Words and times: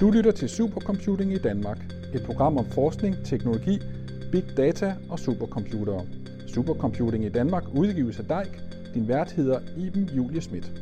Du 0.00 0.10
lytter 0.10 0.30
til 0.32 0.48
Supercomputing 0.48 1.32
i 1.32 1.38
Danmark, 1.38 1.78
et 2.14 2.22
program 2.26 2.56
om 2.56 2.64
forskning, 2.64 3.16
teknologi, 3.24 3.78
big 4.32 4.44
data 4.56 4.94
og 5.10 5.18
supercomputere. 5.18 6.06
Supercomputing 6.46 7.24
i 7.24 7.28
Danmark 7.28 7.64
udgives 7.74 8.18
af 8.18 8.24
DEIK. 8.24 8.60
Din 8.94 9.08
vært 9.08 9.32
hedder 9.32 9.60
Iben 9.76 10.04
Julie 10.04 10.40
Schmidt. 10.40 10.72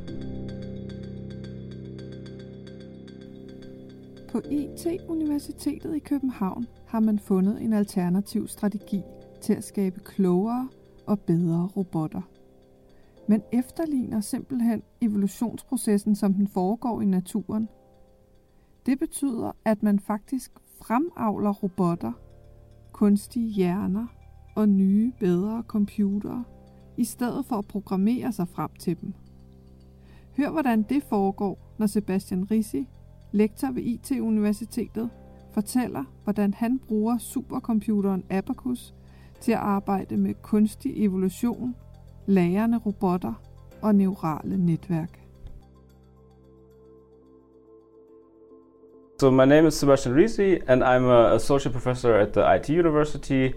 På 4.32 4.41
IT-universitetet 4.50 5.96
i 5.96 5.98
København 5.98 6.66
har 6.87 7.00
man 7.00 7.19
fundet 7.19 7.62
en 7.62 7.73
alternativ 7.73 8.48
strategi 8.48 9.03
til 9.41 9.53
at 9.53 9.64
skabe 9.64 10.00
klogere 10.00 10.69
og 11.07 11.21
bedre 11.21 11.69
robotter. 11.77 12.23
Man 13.29 13.43
efterligner 13.53 14.20
simpelthen 14.20 14.82
evolutionsprocessen, 15.00 16.14
som 16.14 16.34
den 16.34 16.48
foregår 16.48 17.00
i 17.00 17.05
naturen. 17.05 17.69
Det 18.88 18.98
betyder, 18.98 19.52
at 19.65 19.83
man 19.83 19.98
faktisk 19.98 20.52
fremavler 20.83 21.52
robotter, 21.52 22.12
kunstige 22.92 23.48
hjerner 23.48 24.06
og 24.56 24.69
nye, 24.69 25.12
bedre 25.20 25.62
computere, 25.66 26.45
i 26.97 27.05
stedet 27.05 27.47
for 27.47 27.56
at 27.56 27.66
programmere 27.66 28.33
sig 28.33 28.48
frem 28.48 28.70
til 28.78 29.01
dem. 29.01 29.14
Hør, 30.37 30.51
hvordan 30.51 30.83
det 30.83 31.02
foregår, 31.02 31.59
når 31.78 31.87
Sebastian 31.87 32.51
Risi, 32.51 32.88
lektor 33.33 33.70
ved 33.70 33.83
IT-universitetet, 33.83 35.11
fortæller, 35.52 36.05
hvordan 36.25 36.55
han 36.55 36.78
bruger 36.78 37.19
supercomputeren 37.19 38.25
Abacus 38.30 38.95
til 39.41 39.52
at 39.52 39.59
arbejde 39.59 40.16
med 40.16 40.34
kunstig 40.42 40.92
evolution, 40.97 41.77
lærende 42.27 42.78
robotter 42.78 43.34
og 43.83 43.95
neurale 43.95 44.56
netværk. 44.66 45.27
So 49.20 49.33
my 49.33 49.47
name 49.47 49.66
is 49.66 49.77
Sebastian 49.77 50.14
Risi, 50.14 50.62
and 50.69 50.84
I'm 50.84 51.06
a 51.06 51.34
associate 51.34 51.72
professor 51.72 52.16
at 52.16 52.34
the 52.34 52.48
IT 52.55 52.69
University 52.69 53.52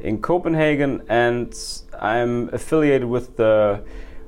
in 0.00 0.22
Copenhagen, 0.22 1.02
and 1.06 1.54
I'm 2.00 2.48
affiliated 2.54 3.06
with 3.06 3.36
the 3.36 3.84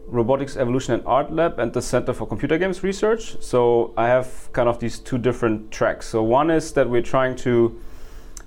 Robotics 0.07 0.59
Evolution 0.59 0.93
and 0.93 1.03
Art 1.07 1.33
Lab 1.33 1.59
and 1.59 1.73
the 1.73 1.81
Center 1.81 2.13
for 2.13 2.27
Computer 2.27 2.59
Games 2.59 2.83
Research. 2.83 3.43
So 3.43 3.95
I 3.97 4.09
have 4.09 4.51
kind 4.53 4.69
of 4.69 4.79
these 4.79 4.99
two 4.99 5.17
different 5.17 5.71
tracks. 5.71 6.07
So 6.07 6.23
one 6.23 6.51
is 6.51 6.73
that 6.75 6.91
we're 6.91 7.01
trying 7.01 7.37
to 7.37 7.81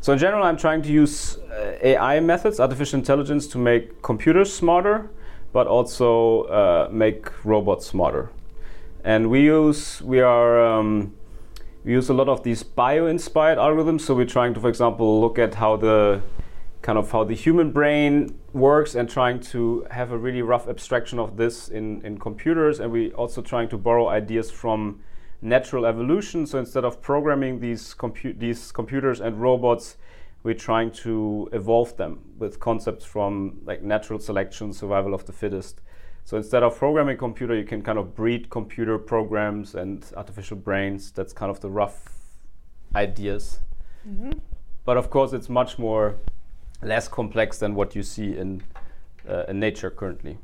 so 0.01 0.13
in 0.13 0.19
general, 0.19 0.43
I'm 0.43 0.57
trying 0.57 0.83
to 0.83 0.91
use 0.91 1.39
uh, 1.39 1.73
AI 1.81 2.19
methods, 2.19 2.59
artificial 2.59 2.99
intelligence, 2.99 3.47
to 3.47 3.57
make 3.57 4.03
computers 4.03 4.53
smarter, 4.53 5.09
but 5.53 5.65
also 5.65 6.43
uh, 6.43 6.87
make 6.91 7.43
robots 7.43 7.87
smarter. 7.87 8.29
And 9.03 9.31
we 9.31 9.41
use 9.41 10.03
we 10.03 10.21
are 10.21 10.63
um, 10.63 11.15
we 11.87 11.93
use 11.93 12.09
a 12.09 12.13
lot 12.13 12.27
of 12.27 12.43
these 12.43 12.63
bio-inspired 12.63 13.57
algorithms. 13.57 14.01
So 14.01 14.13
we're 14.13 14.25
trying 14.25 14.53
to, 14.55 14.59
for 14.59 14.67
example, 14.67 15.21
look 15.21 15.39
at 15.39 15.55
how 15.55 15.77
the 15.77 16.21
kind 16.81 16.97
of 16.97 17.09
how 17.09 17.23
the 17.23 17.33
human 17.33 17.71
brain 17.71 18.37
works 18.51 18.93
and 18.93 19.09
trying 19.09 19.39
to 19.39 19.87
have 19.89 20.11
a 20.11 20.17
really 20.17 20.41
rough 20.41 20.67
abstraction 20.67 21.17
of 21.17 21.37
this 21.37 21.69
in, 21.69 22.01
in 22.05 22.17
computers. 22.17 22.81
And 22.81 22.91
we're 22.91 23.13
also 23.13 23.41
trying 23.41 23.69
to 23.69 23.77
borrow 23.77 24.09
ideas 24.09 24.51
from 24.51 24.99
natural 25.41 25.85
evolution. 25.85 26.45
So 26.45 26.59
instead 26.59 26.83
of 26.83 27.01
programming 27.01 27.61
these, 27.61 27.95
compu- 27.95 28.37
these 28.37 28.73
computers 28.73 29.21
and 29.21 29.41
robots, 29.41 29.95
we're 30.43 30.55
trying 30.55 30.91
to 31.03 31.47
evolve 31.53 31.95
them 31.95 32.19
with 32.37 32.59
concepts 32.59 33.05
from 33.05 33.61
like 33.63 33.81
natural 33.81 34.19
selection, 34.19 34.73
survival 34.73 35.13
of 35.13 35.25
the 35.25 35.31
fittest. 35.31 35.79
So 36.27 36.35
instead 36.35 36.61
of 36.61 36.77
programming 36.77 37.15
computer, 37.15 37.55
you 37.55 37.63
can 37.63 37.81
kind 37.81 37.97
of 37.97 38.13
breed 38.13 38.49
computer 38.49 38.97
programs 38.97 39.75
and 39.75 40.05
artificial 40.17 40.57
brains. 40.57 41.09
That's 41.09 41.31
kind 41.31 41.49
of 41.49 41.61
the 41.61 41.69
rough 41.69 42.09
ideas. 42.93 43.61
Mm-hmm. 44.05 44.31
But 44.83 44.97
of 44.97 45.09
course, 45.09 45.31
it's 45.31 45.47
much 45.47 45.79
more 45.79 46.17
less 46.81 47.07
complex 47.07 47.59
than 47.59 47.75
what 47.75 47.95
you 47.95 48.03
see 48.03 48.35
in, 48.35 48.61
uh, 49.25 49.45
in 49.47 49.61
nature 49.61 49.89
currently. 49.89 50.37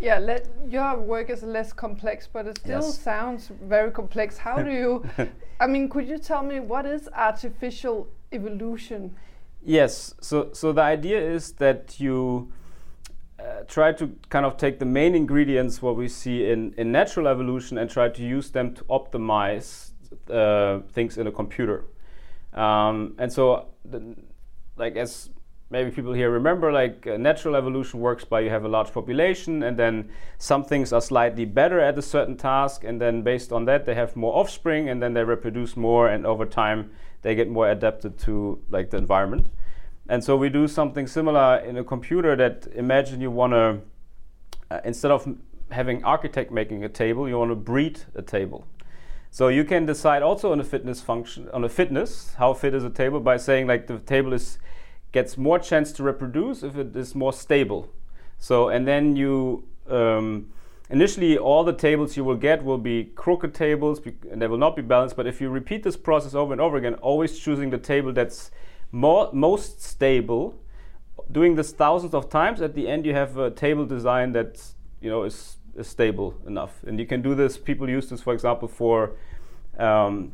Yeah, 0.00 0.18
let, 0.20 0.48
your 0.70 0.96
work 0.96 1.28
is 1.28 1.42
less 1.42 1.74
complex, 1.74 2.26
but 2.26 2.46
it 2.46 2.56
still 2.56 2.80
yes. 2.80 2.98
sounds 2.98 3.50
very 3.62 3.90
complex. 3.90 4.38
How 4.38 4.56
do 4.62 4.70
you? 4.70 5.04
I 5.60 5.66
mean, 5.66 5.90
could 5.90 6.08
you 6.08 6.16
tell 6.16 6.42
me 6.42 6.60
what 6.60 6.86
is 6.86 7.10
artificial 7.14 8.08
evolution? 8.32 9.14
Yes. 9.62 10.14
So, 10.22 10.48
so 10.54 10.72
the 10.72 10.80
idea 10.80 11.20
is 11.20 11.52
that 11.52 12.00
you 12.00 12.50
uh, 13.44 13.62
try 13.68 13.92
to 13.92 14.10
kind 14.30 14.46
of 14.46 14.56
take 14.56 14.78
the 14.78 14.86
main 14.86 15.14
ingredients 15.14 15.82
what 15.82 15.96
we 15.96 16.08
see 16.08 16.50
in, 16.50 16.72
in 16.78 16.90
natural 16.90 17.28
evolution 17.28 17.76
and 17.76 17.90
try 17.90 18.08
to 18.08 18.22
use 18.22 18.50
them 18.50 18.74
to 18.74 18.82
optimize 18.84 19.90
uh, 20.30 20.80
things 20.92 21.18
in 21.18 21.26
a 21.26 21.32
computer. 21.32 21.84
Um, 22.54 23.14
and 23.18 23.30
so, 23.30 23.66
the, 23.84 24.16
like 24.76 24.96
as 24.96 25.28
maybe 25.70 25.90
people 25.90 26.12
here 26.12 26.30
remember 26.30 26.72
like 26.72 27.06
uh, 27.06 27.16
natural 27.16 27.56
evolution 27.56 28.00
works 28.00 28.24
by 28.24 28.40
you 28.40 28.50
have 28.50 28.64
a 28.64 28.68
large 28.68 28.92
population 28.92 29.62
and 29.62 29.76
then 29.76 30.08
some 30.38 30.62
things 30.62 30.92
are 30.92 31.00
slightly 31.00 31.44
better 31.44 31.80
at 31.80 31.98
a 31.98 32.02
certain 32.02 32.36
task 32.36 32.84
and 32.84 33.00
then 33.00 33.22
based 33.22 33.52
on 33.52 33.64
that 33.64 33.84
they 33.84 33.94
have 33.94 34.14
more 34.14 34.34
offspring 34.36 34.88
and 34.88 35.02
then 35.02 35.14
they 35.14 35.24
reproduce 35.24 35.76
more 35.76 36.08
and 36.08 36.26
over 36.26 36.46
time 36.46 36.90
they 37.22 37.34
get 37.34 37.48
more 37.48 37.70
adapted 37.70 38.16
to 38.18 38.58
like 38.70 38.90
the 38.90 38.96
environment 38.96 39.46
and 40.08 40.22
so 40.22 40.36
we 40.36 40.48
do 40.48 40.68
something 40.68 41.06
similar 41.06 41.58
in 41.58 41.76
a 41.76 41.84
computer 41.84 42.36
that 42.36 42.66
imagine 42.74 43.20
you 43.20 43.30
want 43.30 43.52
to 43.52 43.80
uh, 44.70 44.80
instead 44.84 45.10
of 45.10 45.36
having 45.70 46.04
architect 46.04 46.50
making 46.50 46.84
a 46.84 46.88
table 46.88 47.28
you 47.28 47.38
want 47.38 47.50
to 47.50 47.56
breed 47.56 48.00
a 48.14 48.22
table 48.22 48.66
so 49.30 49.48
you 49.48 49.64
can 49.64 49.86
decide 49.86 50.22
also 50.22 50.52
on 50.52 50.60
a 50.60 50.64
fitness 50.64 51.00
function 51.00 51.48
on 51.52 51.64
a 51.64 51.68
fitness 51.68 52.34
how 52.38 52.52
fit 52.52 52.74
is 52.74 52.84
a 52.84 52.90
table 52.90 53.20
by 53.20 53.36
saying 53.36 53.66
like 53.66 53.86
the 53.86 53.98
table 53.98 54.32
is 54.32 54.58
gets 55.14 55.38
more 55.38 55.60
chance 55.60 55.92
to 55.92 56.02
reproduce 56.02 56.64
if 56.64 56.76
it 56.76 56.94
is 56.96 57.14
more 57.14 57.32
stable. 57.32 57.88
So, 58.40 58.68
and 58.68 58.86
then 58.86 59.14
you 59.14 59.64
um, 59.88 60.52
initially 60.90 61.38
all 61.38 61.62
the 61.62 61.72
tables 61.72 62.16
you 62.16 62.24
will 62.24 62.36
get 62.36 62.64
will 62.64 62.78
be 62.78 63.04
crooked 63.14 63.54
tables 63.54 64.00
and 64.30 64.42
they 64.42 64.48
will 64.48 64.58
not 64.58 64.74
be 64.74 64.82
balanced. 64.82 65.14
But 65.16 65.28
if 65.28 65.40
you 65.40 65.50
repeat 65.50 65.84
this 65.84 65.96
process 65.96 66.34
over 66.34 66.52
and 66.52 66.60
over 66.60 66.76
again, 66.76 66.94
always 66.94 67.38
choosing 67.38 67.70
the 67.70 67.78
table 67.78 68.12
that's 68.12 68.50
more, 68.94 69.28
most 69.32 69.82
stable, 69.82 70.54
doing 71.30 71.56
this 71.56 71.72
thousands 71.72 72.14
of 72.14 72.30
times, 72.30 72.62
at 72.62 72.74
the 72.74 72.88
end 72.88 73.04
you 73.04 73.12
have 73.12 73.36
a 73.36 73.50
table 73.50 73.84
design 73.84 74.32
that 74.32 74.62
you 75.00 75.10
know 75.10 75.24
is, 75.24 75.56
is 75.74 75.88
stable 75.88 76.34
enough. 76.46 76.82
And 76.86 76.98
you 77.00 77.06
can 77.06 77.20
do 77.20 77.34
this. 77.34 77.58
People 77.58 77.90
use 77.90 78.08
this, 78.08 78.20
for 78.20 78.32
example, 78.32 78.68
for 78.68 79.16
um, 79.78 80.32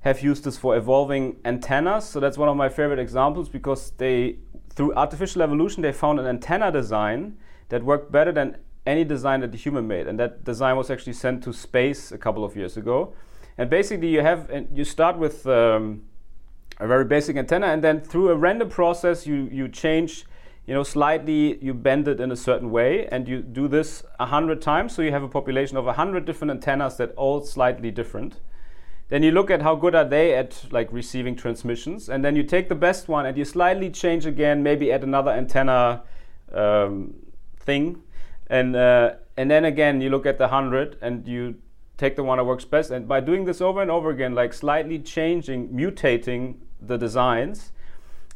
have 0.00 0.22
used 0.22 0.44
this 0.44 0.56
for 0.56 0.74
evolving 0.74 1.36
antennas. 1.44 2.06
So 2.06 2.18
that's 2.18 2.38
one 2.38 2.48
of 2.48 2.56
my 2.56 2.70
favorite 2.70 2.98
examples 2.98 3.50
because 3.50 3.90
they, 3.98 4.38
through 4.74 4.94
artificial 4.94 5.42
evolution, 5.42 5.82
they 5.82 5.92
found 5.92 6.18
an 6.18 6.26
antenna 6.26 6.72
design 6.72 7.36
that 7.68 7.84
worked 7.84 8.10
better 8.10 8.32
than 8.32 8.56
any 8.86 9.04
design 9.04 9.40
that 9.40 9.52
the 9.52 9.58
human 9.58 9.86
made. 9.86 10.06
And 10.06 10.18
that 10.18 10.44
design 10.44 10.76
was 10.76 10.90
actually 10.90 11.12
sent 11.12 11.44
to 11.44 11.52
space 11.52 12.10
a 12.10 12.16
couple 12.16 12.42
of 12.42 12.56
years 12.56 12.78
ago. 12.78 13.12
And 13.58 13.68
basically, 13.68 14.08
you 14.08 14.22
have 14.22 14.48
and 14.48 14.74
you 14.74 14.84
start 14.84 15.18
with 15.18 15.46
um, 15.46 16.04
a 16.80 16.86
very 16.86 17.04
basic 17.04 17.36
antenna, 17.36 17.66
and 17.68 17.84
then 17.84 18.00
through 18.00 18.30
a 18.30 18.36
random 18.36 18.68
process, 18.68 19.26
you 19.26 19.48
you 19.52 19.68
change. 19.68 20.24
You 20.66 20.74
know, 20.74 20.82
slightly 20.84 21.58
you 21.64 21.74
bend 21.74 22.06
it 22.06 22.20
in 22.20 22.30
a 22.30 22.36
certain 22.36 22.70
way, 22.70 23.06
and 23.06 23.26
you 23.28 23.42
do 23.42 23.66
this 23.66 24.04
a 24.20 24.26
hundred 24.26 24.62
times. 24.62 24.94
So 24.94 25.02
you 25.02 25.10
have 25.10 25.22
a 25.22 25.28
population 25.28 25.76
of 25.76 25.86
a 25.86 25.94
hundred 25.94 26.26
different 26.26 26.50
antennas 26.50 26.96
that 26.96 27.12
all 27.16 27.42
slightly 27.42 27.90
different 27.90 28.40
then 29.10 29.24
you 29.24 29.32
look 29.32 29.50
at 29.50 29.60
how 29.60 29.74
good 29.74 29.96
are 29.96 30.04
they 30.04 30.34
at 30.34 30.66
like 30.70 30.92
receiving 30.92 31.34
transmissions, 31.34 32.08
and 32.08 32.24
then 32.24 32.36
you 32.36 32.44
take 32.44 32.68
the 32.68 32.76
best 32.76 33.08
one 33.08 33.26
and 33.26 33.36
you 33.36 33.44
slightly 33.44 33.90
change 33.90 34.24
again, 34.24 34.62
maybe 34.62 34.92
add 34.92 35.02
another 35.02 35.32
antenna 35.32 36.02
um, 36.54 37.14
thing, 37.58 38.02
and 38.46 38.76
uh, 38.76 39.14
and 39.36 39.50
then 39.50 39.64
again 39.64 40.00
you 40.00 40.10
look 40.10 40.26
at 40.26 40.38
the 40.38 40.48
hundred 40.48 40.96
and 41.02 41.26
you 41.26 41.56
take 41.98 42.14
the 42.14 42.22
one 42.22 42.38
that 42.38 42.44
works 42.44 42.64
best. 42.64 42.92
And 42.92 43.08
by 43.08 43.18
doing 43.18 43.46
this 43.46 43.60
over 43.60 43.82
and 43.82 43.90
over 43.90 44.10
again, 44.10 44.36
like 44.36 44.52
slightly 44.52 45.00
changing, 45.00 45.70
mutating 45.70 46.54
the 46.80 46.96
designs, 46.96 47.72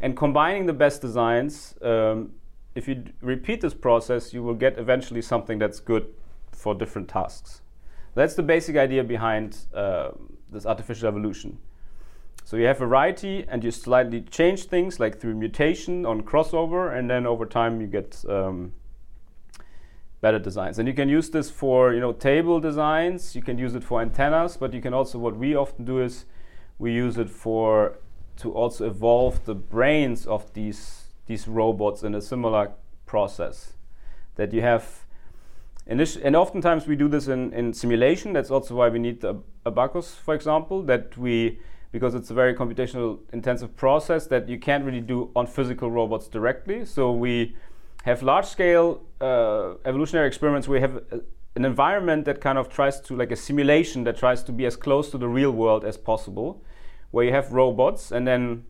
and 0.00 0.17
combining 0.17 0.67
the 0.67 0.73
best 0.73 1.00
designs, 1.00 1.75
um, 1.82 2.32
if 2.75 2.88
you 2.88 3.05
repeat 3.20 3.61
this 3.61 3.75
process, 3.75 4.35
you 4.35 4.43
will 4.43 4.55
get 4.55 4.79
eventually 4.79 5.23
something 5.23 5.58
that's 5.58 5.81
good 5.81 6.06
for 6.52 6.75
different 6.75 7.08
tasks. 7.08 7.62
That's 8.14 8.35
the 8.35 8.43
basic 8.43 8.76
idea 8.76 9.05
behind. 9.05 9.58
Uh, 9.75 10.11
this 10.55 10.64
artificial 10.64 11.08
evolution. 11.08 11.58
So 12.44 12.56
you 12.56 12.67
have 12.67 12.79
variety 12.79 13.44
and 13.49 13.62
you 13.62 13.70
slightly 13.70 14.23
change 14.23 14.64
things 14.64 15.00
like 15.00 15.20
through 15.20 15.35
mutation 15.35 16.06
on 16.06 16.23
crossover, 16.23 16.96
and 16.96 17.11
then 17.11 17.26
over 17.26 17.44
time 17.44 17.81
you 17.81 17.87
get 17.87 18.25
um, 18.29 18.73
better 20.20 20.38
designs. 20.38 20.79
And 20.79 20.88
you 20.88 20.94
can 20.94 21.08
use 21.08 21.31
this 21.31 21.50
for 21.50 21.93
you 21.93 22.00
know 22.00 22.12
table 22.12 22.61
designs. 22.61 23.35
You 23.35 23.43
can 23.43 23.58
use 23.58 23.75
it 23.75 23.85
for 23.85 24.00
antennas, 24.00 24.56
but 24.56 24.73
you 24.73 24.81
can 24.81 24.94
also 24.94 25.19
what 25.19 25.37
we 25.37 25.55
often 25.55 25.85
do 25.85 26.00
is 26.00 26.25
we 26.79 26.93
use 26.93 27.19
it 27.19 27.31
for 27.31 27.99
to 28.38 28.52
also 28.52 28.86
evolve 28.86 29.44
the 29.44 29.54
brains 29.54 30.26
of 30.26 30.52
these 30.54 31.04
these 31.26 31.48
robots 31.48 32.02
in 32.02 32.14
a 32.14 32.20
similar 32.20 32.72
process. 33.06 33.72
That 34.36 34.52
you 34.52 34.62
have 34.62 35.04
and 35.86 36.34
oftentimes 36.34 36.86
we 36.86 36.96
do 36.96 37.08
this 37.08 37.28
in, 37.28 37.52
in 37.52 37.75
simulation. 37.75 38.32
That's 38.32 38.50
also 38.50 38.75
why 38.75 38.88
we 38.88 38.98
need 38.98 39.20
the 39.20 39.34
Abacus, 39.66 40.14
for 40.14 40.34
example, 40.34 40.82
that 40.84 41.16
we 41.16 41.58
because 41.92 42.16
it's 42.16 42.31
a 42.31 42.34
very 42.34 42.54
computational 42.54 43.20
intensive 43.32 43.76
process 43.76 44.26
that 44.26 44.48
you 44.48 44.58
can't 44.58 44.84
really 44.84 45.00
do 45.00 45.31
on 45.36 45.46
physical 45.46 45.88
robots 45.92 46.26
directly. 46.26 46.84
So 46.84 47.12
we 47.12 47.54
have 48.02 48.20
large 48.20 48.46
scale 48.46 49.00
uh, 49.20 49.75
evolutionary 49.84 50.26
experiments. 50.26 50.66
We 50.66 50.81
have 50.81 50.96
a, 50.96 51.20
an 51.54 51.64
environment 51.64 52.25
that 52.25 52.40
kind 52.40 52.58
of 52.58 52.69
tries 52.69 53.00
to 53.02 53.16
like 53.16 53.31
a 53.31 53.36
simulation 53.36 54.02
that 54.04 54.16
tries 54.16 54.42
to 54.42 54.52
be 54.52 54.66
as 54.66 54.75
close 54.75 55.10
to 55.12 55.19
the 55.19 55.28
real 55.28 55.52
world 55.52 55.84
as 55.84 55.96
possible, 55.96 56.64
where 57.14 57.25
you 57.25 57.32
have 57.32 57.52
robots 57.52 58.12
and 58.12 58.26
then 58.26 58.64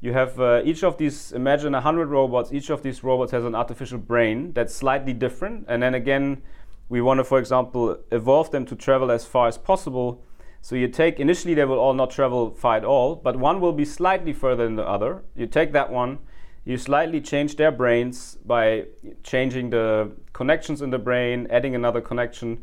you 0.00 0.12
have 0.12 0.40
uh, 0.40 0.62
each 0.64 0.82
of 0.82 0.96
these 0.98 1.32
imagine 1.32 1.72
100 1.72 2.08
robots 2.08 2.52
each 2.52 2.70
of 2.70 2.82
these 2.82 3.04
robots 3.04 3.32
has 3.32 3.44
an 3.44 3.54
artificial 3.54 3.98
brain 3.98 4.52
that's 4.52 4.74
slightly 4.74 5.12
different 5.12 5.64
and 5.68 5.82
then 5.82 5.94
again 5.94 6.42
we 6.88 7.00
want 7.00 7.18
to 7.18 7.24
for 7.24 7.38
example 7.38 7.96
evolve 8.10 8.50
them 8.50 8.64
to 8.64 8.74
travel 8.74 9.10
as 9.10 9.24
far 9.24 9.46
as 9.46 9.56
possible 9.56 10.22
so 10.62 10.76
you 10.76 10.88
take, 10.88 11.18
initially 11.18 11.54
they 11.54 11.64
will 11.64 11.78
all 11.78 11.94
not 11.94 12.10
travel 12.10 12.50
far 12.50 12.76
at 12.76 12.84
all, 12.84 13.16
but 13.16 13.36
one 13.36 13.60
will 13.60 13.72
be 13.72 13.84
slightly 13.84 14.32
further 14.32 14.64
than 14.64 14.76
the 14.76 14.86
other. 14.86 15.22
You 15.34 15.46
take 15.46 15.72
that 15.72 15.90
one, 15.90 16.18
you 16.64 16.76
slightly 16.76 17.20
change 17.20 17.56
their 17.56 17.72
brains 17.72 18.36
by 18.44 18.86
changing 19.22 19.70
the 19.70 20.12
connections 20.34 20.82
in 20.82 20.90
the 20.90 20.98
brain, 20.98 21.46
adding 21.50 21.74
another 21.74 22.02
connection. 22.02 22.62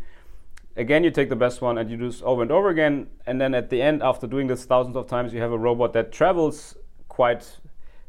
Again, 0.77 1.03
you 1.03 1.09
take 1.09 1.29
the 1.29 1.35
best 1.35 1.59
one 1.61 1.79
and 1.79 1.89
you 1.89 1.97
do 1.97 2.05
this 2.05 2.21
over 2.23 2.43
and 2.43 2.51
over 2.51 2.69
again. 2.69 3.07
And 3.25 3.41
then 3.41 3.55
at 3.55 3.69
the 3.69 3.81
end, 3.81 4.03
after 4.03 4.27
doing 4.27 4.45
this 4.47 4.63
thousands 4.63 4.95
of 4.95 5.07
times, 5.07 5.33
you 5.33 5.41
have 5.41 5.51
a 5.51 5.57
robot 5.57 5.91
that 5.93 6.11
travels 6.11 6.77
quite 7.09 7.59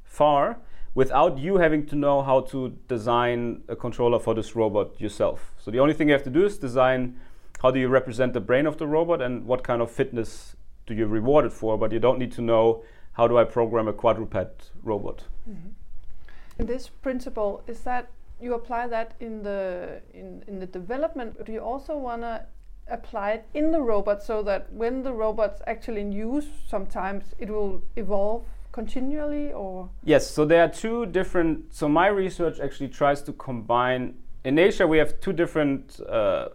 far 0.04 0.58
without 0.94 1.38
you 1.38 1.56
having 1.56 1.86
to 1.86 1.96
know 1.96 2.22
how 2.22 2.40
to 2.40 2.76
design 2.86 3.62
a 3.68 3.76
controller 3.76 4.18
for 4.18 4.34
this 4.34 4.54
robot 4.54 5.00
yourself. 5.00 5.54
So 5.58 5.70
the 5.70 5.78
only 5.78 5.94
thing 5.94 6.08
you 6.08 6.12
have 6.12 6.24
to 6.24 6.30
do 6.30 6.44
is 6.44 6.58
design 6.58 7.18
how 7.62 7.70
do 7.70 7.80
you 7.80 7.88
represent 7.88 8.34
the 8.34 8.40
brain 8.40 8.66
of 8.66 8.76
the 8.76 8.86
robot 8.86 9.22
and 9.22 9.46
what 9.46 9.64
kind 9.64 9.80
of 9.80 9.90
fitness 9.90 10.54
do 10.86 10.94
you 10.94 11.06
reward 11.06 11.46
it 11.46 11.52
for, 11.52 11.78
but 11.78 11.90
you 11.90 11.98
don't 11.98 12.18
need 12.18 12.32
to 12.32 12.42
know 12.42 12.84
how 13.12 13.26
do 13.26 13.38
I 13.38 13.44
program 13.44 13.88
a 13.88 13.92
quadruped 13.92 14.70
robot. 14.82 15.24
Mm-hmm. 15.48 16.66
This 16.66 16.88
principle 16.88 17.62
is 17.66 17.80
that 17.80 18.10
you 18.40 18.54
apply 18.54 18.86
that 18.88 19.14
in 19.20 19.42
the 19.42 20.00
in, 20.12 20.44
in 20.46 20.60
the 20.60 20.66
development. 20.66 21.44
Do 21.44 21.52
you 21.52 21.60
also 21.60 21.96
want 21.96 22.22
to 22.22 22.44
apply 22.90 23.32
it 23.32 23.46
in 23.54 23.72
the 23.72 23.80
robot 23.80 24.22
so 24.22 24.42
that 24.42 24.72
when 24.72 25.02
the 25.02 25.12
robot's 25.12 25.62
actually 25.66 26.00
in 26.00 26.12
use, 26.12 26.46
sometimes 26.66 27.34
it 27.38 27.50
will 27.50 27.82
evolve 27.96 28.44
continually 28.70 29.50
or 29.52 29.88
yes 30.04 30.30
so 30.30 30.44
there 30.44 30.62
are 30.62 30.68
two 30.68 31.06
different 31.06 31.74
so 31.74 31.88
my 31.88 32.06
research 32.06 32.60
actually 32.60 32.86
tries 32.86 33.22
to 33.22 33.32
combine 33.32 34.14
in 34.44 34.54
nature 34.54 34.86
we 34.86 34.98
have 34.98 35.18
two 35.20 35.32
different 35.32 35.98
uh, 36.08 36.48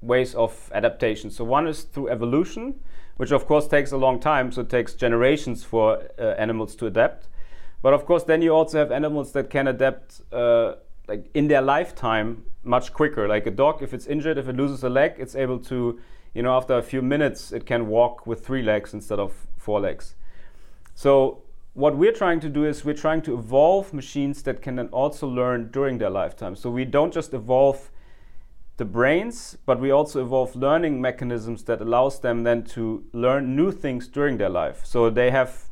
ways 0.00 0.34
of 0.34 0.70
adaptation. 0.74 1.30
So 1.30 1.44
one 1.44 1.66
is 1.66 1.82
through 1.82 2.08
evolution, 2.08 2.80
which 3.16 3.32
of 3.32 3.46
course 3.46 3.66
takes 3.66 3.92
a 3.92 3.96
long 3.96 4.20
time, 4.20 4.52
so 4.52 4.62
it 4.62 4.70
takes 4.70 4.94
generations 4.94 5.64
for 5.64 6.02
uh, 6.18 6.34
animals 6.38 6.76
to 6.76 6.86
adapt. 6.86 7.28
But 7.82 7.92
of 7.92 8.06
course, 8.06 8.24
then 8.24 8.42
you 8.42 8.50
also 8.50 8.78
have 8.78 8.90
animals 8.90 9.32
that 9.32 9.50
can 9.50 9.68
adapt 9.68 10.20
uh, 10.32 10.74
like 11.08 11.28
in 11.34 11.48
their 11.48 11.62
lifetime 11.62 12.44
much 12.66 12.92
quicker. 12.92 13.28
Like 13.28 13.46
a 13.46 13.50
dog, 13.50 13.82
if 13.82 13.94
it's 13.94 14.06
injured, 14.06 14.38
if 14.38 14.48
it 14.48 14.56
loses 14.56 14.82
a 14.82 14.88
leg, 14.88 15.14
it's 15.18 15.34
able 15.34 15.58
to, 15.60 16.00
you 16.34 16.42
know, 16.42 16.56
after 16.56 16.76
a 16.76 16.82
few 16.82 17.02
minutes, 17.02 17.52
it 17.52 17.64
can 17.66 17.86
walk 17.88 18.26
with 18.26 18.44
three 18.44 18.62
legs 18.62 18.92
instead 18.92 19.18
of 19.18 19.46
four 19.56 19.80
legs. 19.80 20.14
So 20.94 21.42
what 21.74 21.96
we're 21.96 22.12
trying 22.12 22.40
to 22.40 22.48
do 22.48 22.64
is 22.64 22.84
we're 22.84 22.94
trying 22.94 23.22
to 23.22 23.34
evolve 23.34 23.92
machines 23.92 24.42
that 24.42 24.62
can 24.62 24.76
then 24.76 24.88
also 24.88 25.28
learn 25.28 25.70
during 25.70 25.98
their 25.98 26.10
lifetime. 26.10 26.56
So 26.56 26.70
we 26.70 26.84
don't 26.84 27.12
just 27.12 27.34
evolve 27.34 27.90
the 28.78 28.84
brains, 28.84 29.56
but 29.66 29.80
we 29.80 29.90
also 29.90 30.22
evolve 30.22 30.54
learning 30.54 31.00
mechanisms 31.00 31.64
that 31.64 31.80
allows 31.80 32.20
them 32.20 32.44
then 32.44 32.62
to 32.64 33.04
learn 33.12 33.56
new 33.56 33.72
things 33.72 34.08
during 34.08 34.36
their 34.36 34.50
life. 34.50 34.84
So 34.84 35.10
they 35.10 35.30
have 35.30 35.64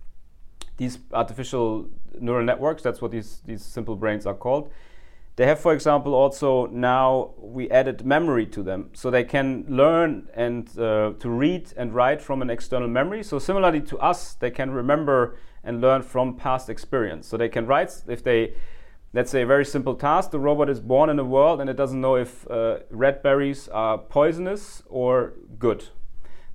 these 0.76 0.99
artificial 1.12 1.88
neural 2.20 2.44
networks, 2.44 2.82
that's 2.82 3.00
what 3.00 3.11
these, 3.11 3.41
these 3.46 3.64
simple 3.64 3.96
brains 3.96 4.26
are 4.26 4.35
called. 4.35 4.70
They 5.36 5.46
have, 5.46 5.58
for 5.58 5.72
example, 5.72 6.14
also 6.14 6.66
now 6.66 7.34
we 7.38 7.69
added 7.70 8.06
memory 8.06 8.46
to 8.46 8.62
them. 8.62 8.90
So 8.94 9.10
they 9.10 9.25
can 9.25 9.64
learn 9.69 10.28
and 10.34 10.69
uh, 10.78 11.14
to 11.19 11.28
read 11.28 11.72
and 11.76 11.92
write 11.92 12.22
from 12.22 12.40
an 12.40 12.50
external 12.50 12.88
memory. 12.88 13.25
So 13.25 13.40
similarly 13.40 13.81
to 13.82 13.98
us, 13.98 14.34
they 14.34 14.50
can 14.50 14.70
remember 14.70 15.36
and 15.64 15.81
learn 15.81 16.02
from 16.02 16.36
past 16.36 16.70
experience. 16.70 17.26
So 17.26 17.36
they 17.36 17.48
can 17.48 17.66
write 17.66 18.02
if 18.06 18.22
they 18.22 18.54
let's 19.12 19.31
say 19.31 19.42
a 19.42 19.46
very 19.46 19.64
simple 19.64 19.94
task. 19.94 20.32
The 20.32 20.40
robot 20.40 20.69
is 20.69 20.81
born 20.81 21.08
in 21.08 21.19
a 21.19 21.25
world 21.25 21.60
and 21.60 21.70
it 21.70 21.76
doesn't 21.76 22.00
know 22.00 22.16
if 22.16 22.48
uh, 22.50 22.81
red 22.90 23.22
berries 23.22 23.69
are 23.69 23.96
poisonous 23.96 24.82
or 24.88 25.34
good. 25.58 25.88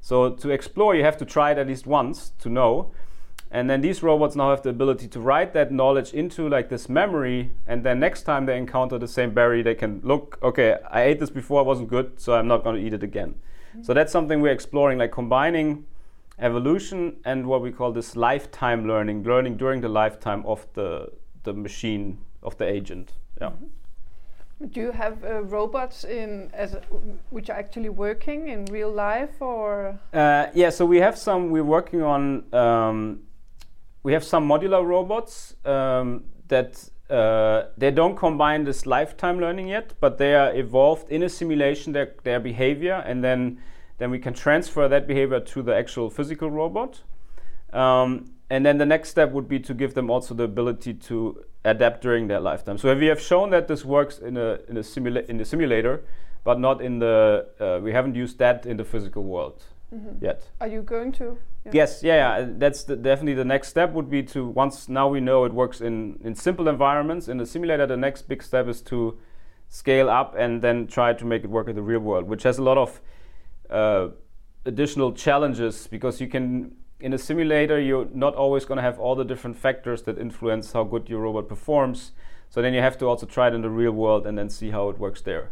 So 0.01 0.31
to 0.31 0.49
explore, 0.49 0.95
you 0.95 1.03
have 1.03 1.17
to 1.17 1.25
try 1.25 1.51
it 1.51 1.57
at 1.57 1.67
least 1.67 1.87
once 1.87 2.31
to 2.39 2.49
know. 2.49 2.91
And 3.51 3.67
then 3.69 3.81
these 3.81 4.03
robots 4.03 4.35
now 4.35 4.51
have 4.51 4.61
the 4.61 4.69
ability 4.69 5.07
to 5.07 5.19
write 5.19 5.53
that 5.53 5.71
knowledge 5.71 6.13
into 6.13 6.47
like 6.47 6.69
this 6.69 6.87
memory. 6.87 7.51
And 7.65 7.83
then 7.83 7.99
next 7.99 8.23
time 8.23 8.45
they 8.45 8.57
encounter 8.57 8.99
the 8.99 9.07
same 9.07 9.33
berry, 9.33 9.63
they 9.63 9.73
can 9.73 10.01
look, 10.03 10.37
okay, 10.43 10.75
I 10.89 11.01
ate 11.01 11.19
this 11.19 11.31
before, 11.31 11.61
it 11.61 11.65
wasn't 11.65 11.89
good, 11.89 12.19
so 12.19 12.33
I'm 12.33 12.47
not 12.47 12.63
going 12.63 12.75
to 12.75 12.81
eat 12.81 12.93
it 12.93 13.01
again. 13.01 13.35
Mm-hmm. 13.71 13.83
So 13.83 13.93
that's 13.93 14.11
something 14.11 14.39
we're 14.39 14.53
exploring, 14.53 14.99
like 14.99 15.11
combining 15.11 15.85
evolution 16.37 17.17
and 17.25 17.47
what 17.47 17.61
we 17.61 17.71
call 17.71 17.91
this 17.91 18.15
lifetime 18.15 18.87
learning, 18.87 19.23
learning 19.23 19.57
during 19.57 19.81
the 19.81 19.89
lifetime 19.89 20.45
of 20.45 20.67
the, 20.73 21.11
the 21.43 21.53
machine 21.53 22.19
of 22.43 22.55
the 22.57 22.67
agent. 22.67 23.13
Yeah. 23.41 23.47
Mm-hmm. 23.47 23.65
Do 24.67 24.81
you 24.81 24.91
have 24.91 25.23
uh, 25.23 25.41
robots 25.43 26.03
in 26.03 26.49
as 26.53 26.75
which 27.29 27.49
are 27.49 27.57
actually 27.57 27.87
working 27.87 28.49
in 28.49 28.65
real 28.65 28.91
life, 28.91 29.41
or? 29.41 29.97
Uh, 30.13 30.47
yeah, 30.53 30.69
so 30.69 30.85
we 30.85 30.97
have 30.97 31.17
some. 31.17 31.49
We're 31.49 31.63
working 31.63 32.03
on. 32.03 32.43
Um, 32.53 33.21
we 34.03 34.13
have 34.13 34.23
some 34.23 34.47
modular 34.47 34.85
robots 34.85 35.55
um, 35.65 36.23
that 36.47 36.89
uh, 37.09 37.63
they 37.77 37.91
don't 37.91 38.15
combine 38.15 38.63
this 38.63 38.85
lifetime 38.85 39.39
learning 39.39 39.67
yet, 39.67 39.93
but 39.99 40.17
they 40.17 40.35
are 40.35 40.53
evolved 40.55 41.09
in 41.09 41.23
a 41.23 41.29
simulation 41.29 41.93
their 41.93 42.13
their 42.23 42.39
behavior, 42.39 43.03
and 43.05 43.23
then 43.23 43.59
then 43.97 44.11
we 44.11 44.19
can 44.19 44.33
transfer 44.33 44.87
that 44.87 45.07
behavior 45.07 45.39
to 45.39 45.61
the 45.61 45.75
actual 45.75 46.09
physical 46.09 46.49
robot. 46.49 47.01
Um, 47.73 48.31
and 48.49 48.65
then 48.65 48.77
the 48.77 48.85
next 48.85 49.09
step 49.09 49.31
would 49.31 49.47
be 49.47 49.59
to 49.59 49.73
give 49.73 49.93
them 49.93 50.09
also 50.09 50.33
the 50.33 50.43
ability 50.43 50.93
to 50.93 51.43
adapt 51.65 52.01
during 52.01 52.27
their 52.27 52.39
lifetime. 52.39 52.77
So 52.77 52.95
we 52.95 53.07
have 53.07 53.21
shown 53.21 53.51
that 53.51 53.67
this 53.67 53.85
works 53.85 54.19
in 54.19 54.37
a 54.37 54.59
in 54.67 54.77
a 54.77 54.81
simula- 54.81 55.27
in 55.27 55.37
the 55.37 55.45
simulator, 55.45 56.03
but 56.43 56.59
not 56.59 56.81
in 56.81 56.99
the 56.99 57.47
uh, 57.59 57.79
we 57.83 57.91
haven't 57.91 58.15
used 58.15 58.37
that 58.39 58.65
in 58.65 58.77
the 58.77 58.85
physical 58.85 59.23
world 59.23 59.63
mm-hmm. 59.93 60.23
yet. 60.23 60.43
Are 60.61 60.67
you 60.67 60.81
going 60.81 61.11
to? 61.13 61.37
Yes, 61.71 62.01
yeah, 62.03 62.39
yeah. 62.39 62.47
That's 62.57 62.83
the, 62.83 62.95
definitely 62.95 63.35
the 63.35 63.45
next 63.45 63.67
step 63.67 63.91
would 63.93 64.09
be 64.09 64.23
to 64.23 64.47
once 64.47 64.89
now 64.89 65.07
we 65.07 65.19
know 65.19 65.45
it 65.45 65.53
works 65.53 65.81
in 65.81 66.19
in 66.23 66.35
simple 66.35 66.67
environments 66.67 67.27
in 67.27 67.37
the 67.37 67.45
simulator. 67.45 67.85
The 67.85 67.97
next 67.97 68.23
big 68.23 68.41
step 68.41 68.67
is 68.67 68.81
to 68.83 69.19
scale 69.67 70.09
up 70.09 70.35
and 70.37 70.61
then 70.61 70.87
try 70.87 71.13
to 71.13 71.25
make 71.25 71.43
it 71.43 71.49
work 71.49 71.67
in 71.67 71.75
the 71.75 71.81
real 71.81 71.99
world, 71.99 72.27
which 72.27 72.43
has 72.43 72.57
a 72.57 72.63
lot 72.63 72.77
of 72.77 73.01
uh, 73.69 74.07
additional 74.65 75.11
challenges 75.11 75.87
because 75.87 76.19
you 76.19 76.27
can 76.27 76.71
in 76.99 77.13
a 77.13 77.17
simulator, 77.17 77.79
you're 77.79 78.07
not 78.13 78.35
always 78.35 78.65
going 78.65 78.77
to 78.77 78.81
have 78.81 78.99
all 78.99 79.15
the 79.15 79.23
different 79.23 79.57
factors 79.57 80.01
that 80.03 80.17
influence 80.17 80.73
how 80.73 80.83
good 80.83 81.09
your 81.09 81.21
robot 81.21 81.47
performs. 81.47 82.11
So 82.49 82.61
then 82.61 82.73
you 82.73 82.81
have 82.81 82.97
to 82.97 83.05
also 83.05 83.25
try 83.25 83.47
it 83.47 83.53
in 83.53 83.61
the 83.61 83.69
real 83.69 83.91
world 83.91 84.27
and 84.27 84.37
then 84.37 84.49
see 84.49 84.71
how 84.71 84.89
it 84.89 84.97
works 84.99 85.21
there. 85.21 85.51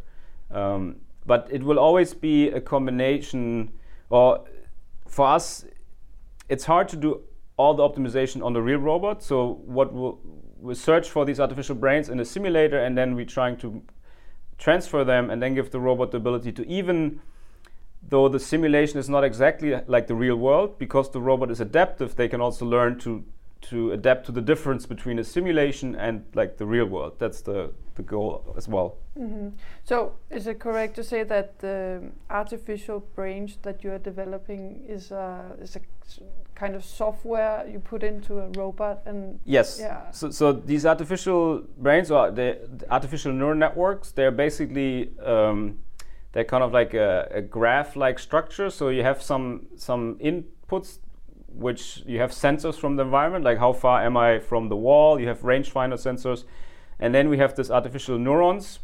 Um, 0.51 0.97
but 1.25 1.47
it 1.51 1.63
will 1.63 1.79
always 1.79 2.13
be 2.13 2.49
a 2.49 2.59
combination, 2.59 3.71
or 4.09 4.45
for 5.07 5.27
us, 5.27 5.65
it's 6.49 6.65
hard 6.65 6.87
to 6.89 6.95
do 6.95 7.21
all 7.57 7.73
the 7.73 7.83
optimization 7.83 8.43
on 8.43 8.53
the 8.53 8.61
real 8.61 8.79
robot. 8.79 9.23
So 9.23 9.61
what 9.65 9.91
we'll, 9.93 10.19
we 10.59 10.75
search 10.75 11.09
for 11.09 11.25
these 11.25 11.39
artificial 11.39 11.75
brains 11.75 12.09
in 12.09 12.19
a 12.19 12.25
simulator, 12.25 12.79
and 12.79 12.97
then 12.97 13.15
we're 13.15 13.25
trying 13.25 13.57
to 13.57 13.81
transfer 14.57 15.03
them 15.03 15.29
and 15.29 15.41
then 15.41 15.53
give 15.55 15.71
the 15.71 15.79
robot 15.79 16.11
the 16.11 16.17
ability 16.17 16.51
to 16.51 16.67
even 16.67 17.21
though 18.09 18.27
the 18.29 18.39
simulation 18.39 18.99
is 18.99 19.09
not 19.09 19.23
exactly 19.23 19.75
like 19.87 20.07
the 20.07 20.15
real 20.15 20.35
world, 20.35 20.77
because 20.79 21.11
the 21.11 21.21
robot 21.21 21.51
is 21.51 21.59
adaptive, 21.59 22.15
they 22.15 22.27
can 22.27 22.41
also 22.41 22.65
learn 22.65 22.97
to 22.99 23.23
to 23.61 23.91
adapt 23.91 24.25
to 24.25 24.31
the 24.31 24.41
difference 24.41 24.85
between 24.85 25.19
a 25.19 25.23
simulation 25.23 25.95
and 25.95 26.23
like 26.33 26.57
the 26.57 26.65
real 26.65 26.85
world. 26.85 27.13
That's 27.19 27.41
the 27.41 27.71
the 27.95 28.03
goal 28.03 28.53
as 28.55 28.67
well. 28.67 28.97
Mm-hmm. 29.17 29.49
So, 29.83 30.13
is 30.29 30.45
it 30.45 30.59
correct 30.59 30.95
to 30.95 31.03
say 31.03 31.23
that 31.23 31.59
the 31.59 32.11
artificial 32.29 32.99
brains 33.15 33.57
that 33.63 33.83
you 33.83 33.91
are 33.91 33.99
developing 33.99 34.85
is 34.87 35.11
a 35.11 35.55
is 35.61 35.75
a 35.75 35.81
kind 36.55 36.75
of 36.75 36.83
software 36.83 37.67
you 37.67 37.79
put 37.79 38.01
into 38.01 38.39
a 38.39 38.49
robot 38.57 39.03
and 39.05 39.39
yes 39.45 39.77
yeah. 39.79 40.09
so, 40.09 40.31
so 40.31 40.51
these 40.51 40.87
artificial 40.87 41.61
brains 41.77 42.09
or 42.09 42.31
the, 42.31 42.57
the 42.77 42.91
artificial 42.91 43.31
neural 43.31 43.55
networks 43.55 44.11
they're 44.11 44.31
basically 44.31 45.11
um, 45.23 45.77
they're 46.37 46.43
kind 46.45 46.63
of 46.63 46.71
like 46.71 46.93
a, 46.93 47.27
a 47.31 47.41
graph-like 47.41 48.19
structure. 48.19 48.69
So 48.69 48.89
you 48.89 49.01
have 49.01 49.23
some 49.23 49.67
some 49.75 50.19
inputs 50.19 50.99
which 51.57 52.03
you 52.05 52.19
have 52.19 52.31
sensors 52.31 52.75
from 52.75 52.95
the 52.95 53.03
environment, 53.03 53.43
like 53.43 53.57
how 53.57 53.73
far 53.73 54.03
am 54.03 54.15
I 54.15 54.39
from 54.39 54.69
the 54.69 54.75
wall. 54.75 55.19
You 55.19 55.27
have 55.27 55.39
rangefinder 55.39 55.95
sensors, 55.95 56.43
and 56.99 57.13
then 57.13 57.29
we 57.29 57.37
have 57.37 57.55
this 57.55 57.71
artificial 57.71 58.17
neurons 58.19 58.79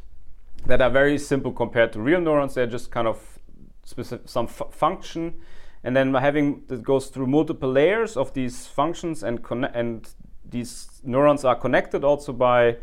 that 0.65 0.82
are 0.82 0.89
very 0.89 1.18
simple 1.18 1.51
compared 1.51 1.94
to 1.94 2.01
real 2.01 2.22
neurons. 2.22 2.56
They're 2.56 2.68
just 2.68 2.92
kind 2.92 3.08
of 3.08 3.39
specific, 3.84 4.27
some 4.27 4.48
function, 4.48 5.36
and 5.84 5.96
then 5.96 6.13
having 6.13 6.63
that 6.68 6.84
goes 6.84 7.08
through 7.08 7.27
multiple 7.27 7.72
layers 7.72 8.18
of 8.18 8.34
these 8.34 8.68
functions, 8.68 9.24
and 9.24 9.39
and 9.74 10.10
these 10.50 11.01
neurons 11.03 11.46
are 11.46 11.56
connected 11.56 12.03
also 12.03 12.34
by 12.34 12.77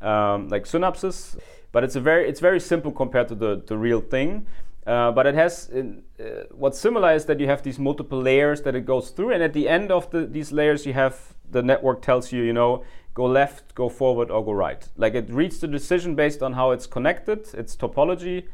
um, 0.00 0.48
like 0.48 0.64
synapses. 0.64 1.38
But 1.72 1.84
it's 1.84 1.96
a 1.96 2.00
very 2.00 2.28
it's 2.28 2.40
very 2.40 2.60
simple 2.60 2.92
compared 2.92 3.28
to 3.28 3.34
the 3.34 3.62
the 3.66 3.78
real 3.78 4.00
thing. 4.00 4.46
Uh, 4.86 5.12
but 5.12 5.26
it 5.26 5.34
has 5.34 5.70
uh, 5.70 6.22
what's 6.52 6.78
similar 6.78 7.12
is 7.12 7.26
that 7.26 7.38
you 7.38 7.46
have 7.46 7.62
these 7.62 7.78
multiple 7.78 8.20
layers 8.20 8.62
that 8.62 8.74
it 8.74 8.86
goes 8.86 9.10
through, 9.10 9.32
and 9.32 9.42
at 9.42 9.52
the 9.52 9.68
end 9.68 9.92
of 9.92 10.10
the, 10.10 10.26
these 10.26 10.52
layers, 10.52 10.86
you 10.86 10.94
have 10.94 11.34
the 11.50 11.62
network 11.62 12.00
tells 12.00 12.32
you, 12.32 12.42
you 12.42 12.52
know, 12.52 12.82
go 13.12 13.26
left, 13.26 13.74
go 13.74 13.88
forward, 13.88 14.30
or 14.30 14.42
go 14.44 14.52
right. 14.52 14.88
Like 14.96 15.14
it 15.14 15.28
reads 15.30 15.58
the 15.58 15.68
decision 15.68 16.14
based 16.14 16.42
on 16.42 16.54
how 16.54 16.70
it's 16.70 16.86
connected, 16.86 17.46
its 17.52 17.76
topology, 17.76 18.48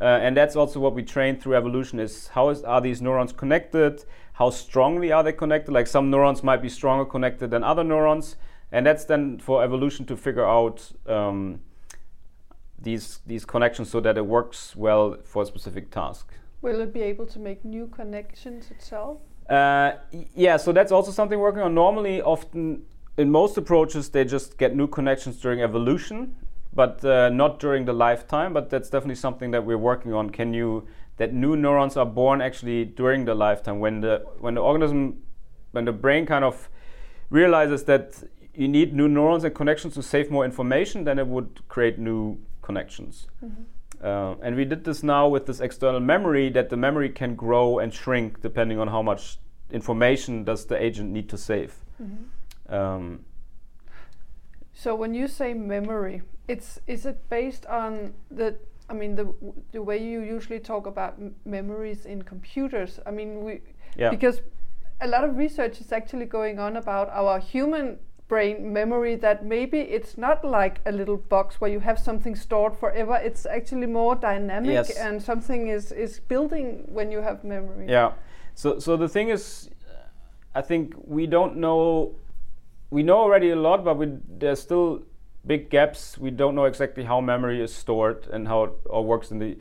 uh, 0.00 0.04
and 0.04 0.36
that's 0.36 0.54
also 0.54 0.78
what 0.78 0.94
we 0.94 1.02
train 1.02 1.40
through 1.40 1.56
evolution: 1.56 1.98
is 1.98 2.28
how 2.28 2.50
is, 2.50 2.62
are 2.62 2.80
these 2.80 3.02
neurons 3.02 3.32
connected? 3.32 4.04
How 4.34 4.50
strongly 4.50 5.10
are 5.10 5.24
they 5.24 5.32
connected? 5.32 5.72
Like 5.72 5.88
some 5.88 6.10
neurons 6.10 6.44
might 6.44 6.62
be 6.62 6.68
stronger 6.68 7.04
connected 7.04 7.50
than 7.50 7.64
other 7.64 7.82
neurons, 7.82 8.36
and 8.70 8.86
that's 8.86 9.04
then 9.04 9.40
for 9.40 9.64
evolution 9.64 10.06
to 10.06 10.16
figure 10.16 10.46
out. 10.46 10.92
Um, 11.08 11.60
these 12.82 13.20
these 13.26 13.44
connections 13.44 13.90
so 13.90 14.00
that 14.00 14.16
it 14.16 14.26
works 14.26 14.76
well 14.76 15.16
for 15.24 15.42
a 15.42 15.46
specific 15.46 15.90
task. 15.90 16.32
Will 16.60 16.80
it 16.80 16.92
be 16.92 17.02
able 17.02 17.26
to 17.26 17.38
make 17.38 17.64
new 17.64 17.86
connections 17.88 18.70
itself? 18.70 19.18
Uh, 19.48 19.92
yeah, 20.34 20.56
so 20.56 20.72
that's 20.72 20.92
also 20.92 21.10
something 21.10 21.38
working 21.38 21.62
on. 21.62 21.74
Normally, 21.74 22.22
often 22.22 22.82
in 23.16 23.30
most 23.30 23.56
approaches, 23.56 24.08
they 24.08 24.24
just 24.24 24.58
get 24.58 24.76
new 24.76 24.86
connections 24.86 25.40
during 25.40 25.60
evolution, 25.60 26.34
but 26.72 27.04
uh, 27.04 27.28
not 27.28 27.58
during 27.58 27.84
the 27.84 27.92
lifetime. 27.92 28.52
But 28.52 28.70
that's 28.70 28.88
definitely 28.88 29.16
something 29.16 29.50
that 29.50 29.64
we're 29.64 29.78
working 29.78 30.14
on. 30.14 30.30
Can 30.30 30.54
you 30.54 30.86
that 31.16 31.32
new 31.32 31.56
neurons 31.56 31.96
are 31.96 32.06
born 32.06 32.40
actually 32.40 32.84
during 32.84 33.24
the 33.24 33.34
lifetime 33.34 33.80
when 33.80 34.00
the 34.00 34.24
when 34.38 34.54
the 34.54 34.60
organism 34.60 35.22
when 35.72 35.84
the 35.84 35.92
brain 35.92 36.26
kind 36.26 36.44
of 36.44 36.68
realizes 37.30 37.84
that 37.84 38.22
you 38.54 38.68
need 38.68 38.94
new 38.94 39.08
neurons 39.08 39.44
and 39.44 39.54
connections 39.54 39.94
to 39.94 40.02
save 40.02 40.30
more 40.30 40.44
information, 40.44 41.04
then 41.04 41.18
it 41.18 41.26
would 41.26 41.60
create 41.68 41.98
new 41.98 42.38
connections. 42.62 43.26
Mm-hmm. 43.44 43.62
Uh, 44.02 44.34
and 44.42 44.56
we 44.56 44.64
did 44.64 44.84
this 44.84 45.02
now 45.02 45.28
with 45.28 45.46
this 45.46 45.60
external 45.60 46.00
memory 46.00 46.48
that 46.50 46.70
the 46.70 46.76
memory 46.76 47.08
can 47.08 47.34
grow 47.36 47.78
and 47.78 47.92
shrink 47.92 48.40
depending 48.40 48.78
on 48.78 48.88
how 48.88 49.02
much 49.02 49.38
information 49.70 50.44
does 50.44 50.66
the 50.66 50.82
agent 50.82 51.10
need 51.10 51.28
to 51.28 51.38
save. 51.38 51.74
Mm-hmm. 52.02 52.74
Um, 52.74 53.24
so 54.72 54.94
when 54.94 55.14
you 55.14 55.28
say 55.28 55.54
memory, 55.54 56.22
it's 56.48 56.80
is 56.86 57.06
it 57.06 57.28
based 57.28 57.66
on 57.66 58.14
the 58.30 58.56
I 58.88 58.94
mean 58.94 59.14
the 59.14 59.32
the 59.72 59.82
way 59.82 59.98
you 59.98 60.20
usually 60.20 60.58
talk 60.58 60.86
about 60.86 61.14
m- 61.18 61.34
memories 61.44 62.06
in 62.06 62.22
computers? 62.22 62.98
I 63.06 63.10
mean 63.10 63.44
we 63.44 63.60
yeah. 63.96 64.10
because 64.10 64.40
a 65.00 65.06
lot 65.06 65.24
of 65.24 65.36
research 65.36 65.80
is 65.80 65.92
actually 65.92 66.26
going 66.26 66.58
on 66.58 66.76
about 66.76 67.08
our 67.10 67.38
human 67.38 67.98
brain 68.32 68.72
memory 68.72 69.14
that 69.14 69.44
maybe 69.44 69.80
it's 69.96 70.16
not 70.16 70.42
like 70.42 70.80
a 70.86 70.92
little 70.92 71.18
box 71.18 71.60
where 71.60 71.70
you 71.70 71.80
have 71.80 71.98
something 71.98 72.34
stored 72.34 72.74
forever 72.74 73.16
it's 73.22 73.44
actually 73.44 73.86
more 73.86 74.14
dynamic 74.14 74.72
yes. 74.72 74.90
and 74.96 75.22
something 75.22 75.68
is 75.68 75.92
is 75.92 76.18
building 76.32 76.66
when 76.98 77.12
you 77.12 77.20
have 77.20 77.44
memory 77.44 77.86
yeah 77.96 78.12
so 78.54 78.78
so 78.78 78.96
the 78.96 79.08
thing 79.16 79.28
is 79.28 79.68
i 80.54 80.62
think 80.62 80.94
we 81.18 81.26
don't 81.26 81.56
know 81.56 82.14
we 82.88 83.02
know 83.02 83.18
already 83.18 83.50
a 83.50 83.60
lot 83.68 83.84
but 83.84 83.98
we, 83.98 84.08
there's 84.38 84.62
still 84.62 85.02
big 85.46 85.68
gaps 85.68 86.16
we 86.16 86.30
don't 86.30 86.54
know 86.54 86.64
exactly 86.64 87.04
how 87.04 87.20
memory 87.20 87.62
is 87.62 87.74
stored 87.84 88.26
and 88.32 88.48
how 88.48 88.64
it 88.64 88.72
all 88.88 89.04
works 89.04 89.30
in 89.30 89.38
the 89.38 89.56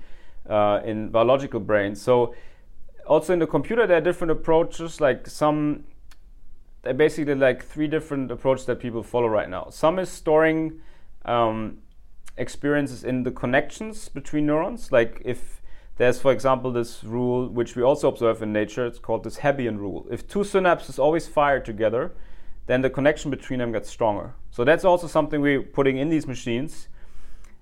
uh, 0.49 0.79
in 0.85 1.09
biological 1.09 1.59
brain. 1.59 1.93
so 1.93 2.33
also 3.05 3.33
in 3.33 3.39
the 3.39 3.47
computer 3.47 3.85
there 3.85 3.97
are 3.97 4.07
different 4.09 4.31
approaches 4.31 5.01
like 5.01 5.27
some 5.27 5.83
basically 6.83 7.35
like 7.35 7.63
three 7.63 7.87
different 7.87 8.31
approaches 8.31 8.65
that 8.65 8.79
people 8.79 9.03
follow 9.03 9.27
right 9.27 9.49
now. 9.49 9.67
Some 9.69 9.99
is 9.99 10.09
storing 10.09 10.81
um, 11.25 11.77
experiences 12.37 13.03
in 13.03 13.23
the 13.23 13.31
connections 13.31 14.09
between 14.09 14.47
neurons. 14.47 14.91
Like 14.91 15.21
if 15.23 15.61
there's, 15.97 16.19
for 16.19 16.31
example, 16.31 16.71
this 16.71 17.03
rule 17.03 17.47
which 17.47 17.75
we 17.75 17.83
also 17.83 18.07
observe 18.07 18.41
in 18.41 18.51
nature, 18.51 18.85
it's 18.85 18.99
called 18.99 19.23
this 19.23 19.37
Hebbian 19.37 19.77
rule. 19.77 20.07
If 20.09 20.27
two 20.27 20.39
synapses 20.39 20.97
always 20.97 21.27
fire 21.27 21.59
together, 21.59 22.13
then 22.65 22.81
the 22.81 22.89
connection 22.89 23.29
between 23.29 23.59
them 23.59 23.71
gets 23.71 23.89
stronger. 23.89 24.33
So 24.49 24.63
that's 24.63 24.85
also 24.85 25.07
something 25.07 25.41
we're 25.41 25.61
putting 25.61 25.97
in 25.97 26.09
these 26.09 26.25
machines. 26.25 26.87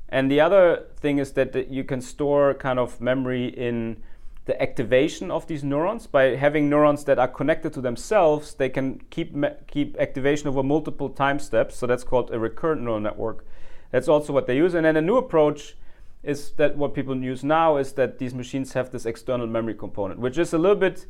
And 0.08 0.32
the 0.32 0.40
other 0.40 0.86
thing 0.98 1.20
is 1.20 1.34
that, 1.34 1.52
that 1.54 1.70
you 1.70 1.84
can 1.84 2.02
store 2.02 2.54
kind 2.54 2.80
of 2.80 3.00
memory 3.00 3.48
in 3.48 4.02
the 4.46 4.62
activation 4.62 5.30
of 5.32 5.48
these 5.48 5.64
neurons. 5.64 6.08
By 6.08 6.36
having 6.36 6.70
neurons 6.70 7.04
that 7.06 7.20
are 7.20 7.28
connected 7.28 7.74
to 7.74 7.82
themselves 7.82 8.54
they 8.54 8.70
can 8.70 9.02
keep 9.10 9.36
keep 9.68 9.98
activation 10.00 10.48
over 10.48 10.64
multiple 10.64 11.10
time 11.10 11.40
steps. 11.40 11.76
So 11.76 11.88
that's 11.88 12.04
called 12.04 12.32
a 12.32 12.40
recurrent 12.40 12.82
neural 12.82 13.00
network. 13.00 13.46
That's 13.92 14.08
also 14.08 14.34
what 14.34 14.48
they 14.48 14.56
use. 14.56 14.74
And 14.74 14.86
then 14.86 14.98
a 14.98 15.02
new 15.02 15.18
approach 15.18 15.76
is 16.24 16.52
that 16.52 16.76
what 16.76 16.94
people 16.94 17.16
use 17.16 17.44
now 17.44 17.78
is 17.78 17.94
that 17.94 18.20
these 18.20 18.34
machines 18.34 18.74
have 18.74 18.92
this 18.92 19.06
external 19.06 19.48
memory 19.48 19.74
component 19.74 20.20
which 20.20 20.38
is 20.38 20.52
a 20.52 20.58
little 20.58 20.76
bit 20.76 21.06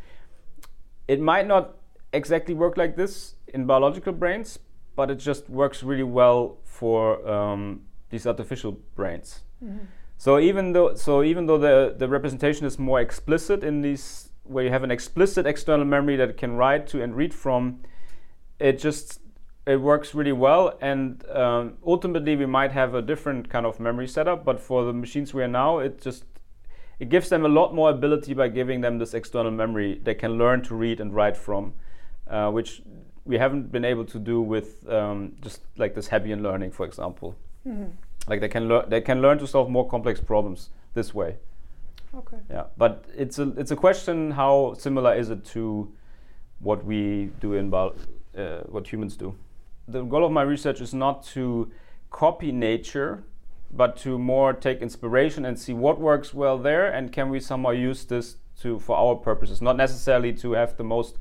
it 1.07 1.19
might 1.19 1.48
not 1.48 1.77
exactly 2.13 2.53
work 2.53 2.77
like 2.77 2.95
this 2.95 3.33
in 3.48 3.65
biological 3.65 4.13
brains 4.13 4.59
but 4.95 5.09
it 5.09 5.15
just 5.15 5.50
works 5.50 5.81
really 5.81 6.03
well 6.03 6.57
for 6.65 7.25
um, 7.25 7.81
these 8.09 8.27
artificial 8.27 8.74
brains. 8.95 9.43
Mm-hmm. 9.63 9.86
So 10.19 10.38
even 10.38 10.73
though 10.73 10.95
so 10.95 11.23
even 11.23 11.45
though 11.45 11.57
the 11.57 11.95
the 11.97 12.09
representation 12.09 12.65
is 12.65 12.77
more 12.77 12.99
explicit 12.99 13.63
in 13.63 13.81
these 13.81 14.31
where 14.43 14.65
you 14.65 14.69
have 14.69 14.83
an 14.83 14.91
explicit 14.91 15.45
external 15.45 15.85
memory 15.85 16.17
that 16.17 16.29
it 16.29 16.38
can 16.38 16.57
write 16.57 16.88
to 16.88 17.01
and 17.01 17.15
read 17.15 17.33
from, 17.33 17.79
it 18.59 18.79
just 18.79 19.21
it 19.65 19.77
works 19.77 20.13
really 20.13 20.33
well. 20.33 20.77
And 20.81 21.25
um, 21.29 21.77
ultimately, 21.85 22.35
we 22.35 22.45
might 22.45 22.73
have 22.73 22.95
a 22.95 23.01
different 23.01 23.49
kind 23.49 23.65
of 23.65 23.79
memory 23.79 24.09
setup. 24.09 24.43
But 24.43 24.59
for 24.59 24.83
the 24.83 24.91
machines 24.91 25.33
we 25.33 25.41
are 25.41 25.47
now, 25.47 25.79
it 25.79 26.01
just 26.01 26.25
it 26.99 27.07
gives 27.07 27.29
them 27.29 27.45
a 27.45 27.49
lot 27.49 27.73
more 27.73 27.89
ability 27.89 28.33
by 28.33 28.49
giving 28.49 28.81
them 28.81 28.97
this 28.97 29.13
external 29.13 29.51
memory 29.53 30.01
they 30.03 30.15
can 30.15 30.38
learn 30.38 30.61
to 30.63 30.75
read 30.75 30.99
and 30.99 31.15
write 31.15 31.38
from, 31.38 31.73
uh, 32.27 32.51
which 32.51 32.81
we 33.23 33.38
haven't 33.38 33.71
been 33.71 33.85
able 33.85 34.03
to 34.03 34.19
do 34.19 34.41
with 34.41 34.85
um, 34.89 35.38
just 35.39 35.61
like 35.77 35.95
this 35.95 36.09
Hebbian 36.09 36.41
learning, 36.41 36.71
for 36.71 36.85
example. 36.85 37.38
Mm-hmm. 37.65 37.91
Like 38.29 38.41
they 38.41 38.48
can 38.48 38.67
learn 38.67 38.89
they 38.89 39.01
can 39.01 39.21
learn 39.21 39.39
to 39.39 39.48
solve 39.48 39.69
more 39.69 39.88
complex 39.88 40.21
problems 40.21 40.69
this 40.93 41.13
way. 41.13 41.38
Okay. 42.15 42.38
Yeah, 42.50 42.65
but 42.77 43.05
it's 43.15 43.39
a 43.39 43.50
it's 43.57 43.71
a 43.71 43.75
question 43.75 44.31
how 44.31 44.75
similar 44.77 45.13
is 45.15 45.29
it 45.29 45.43
to 45.45 45.91
what 46.59 46.83
we 46.86 47.31
do 47.39 47.53
in 47.53 47.74
uh, 47.74 47.89
what 48.67 48.88
humans 48.88 49.17
do. 49.17 49.36
The 49.88 50.03
goal 50.03 50.25
of 50.25 50.31
my 50.31 50.43
research 50.43 50.81
is 50.81 50.93
not 50.93 51.24
to 51.27 51.71
copy 52.12 52.51
nature, 52.51 53.24
but 53.71 53.98
to 53.98 54.19
more 54.19 54.53
take 54.53 54.81
inspiration 54.81 55.45
and 55.45 55.57
see 55.57 55.74
what 55.74 56.00
works 56.00 56.33
well 56.33 56.57
there, 56.57 56.91
and 56.91 57.12
can 57.12 57.29
we 57.29 57.39
somehow 57.39 57.71
use 57.71 58.05
this 58.05 58.38
to 58.62 58.79
for 58.79 58.98
our 58.98 59.15
purposes, 59.15 59.62
not 59.62 59.77
necessarily 59.77 60.33
to 60.33 60.53
have 60.53 60.77
the 60.77 60.83
most 60.83 61.17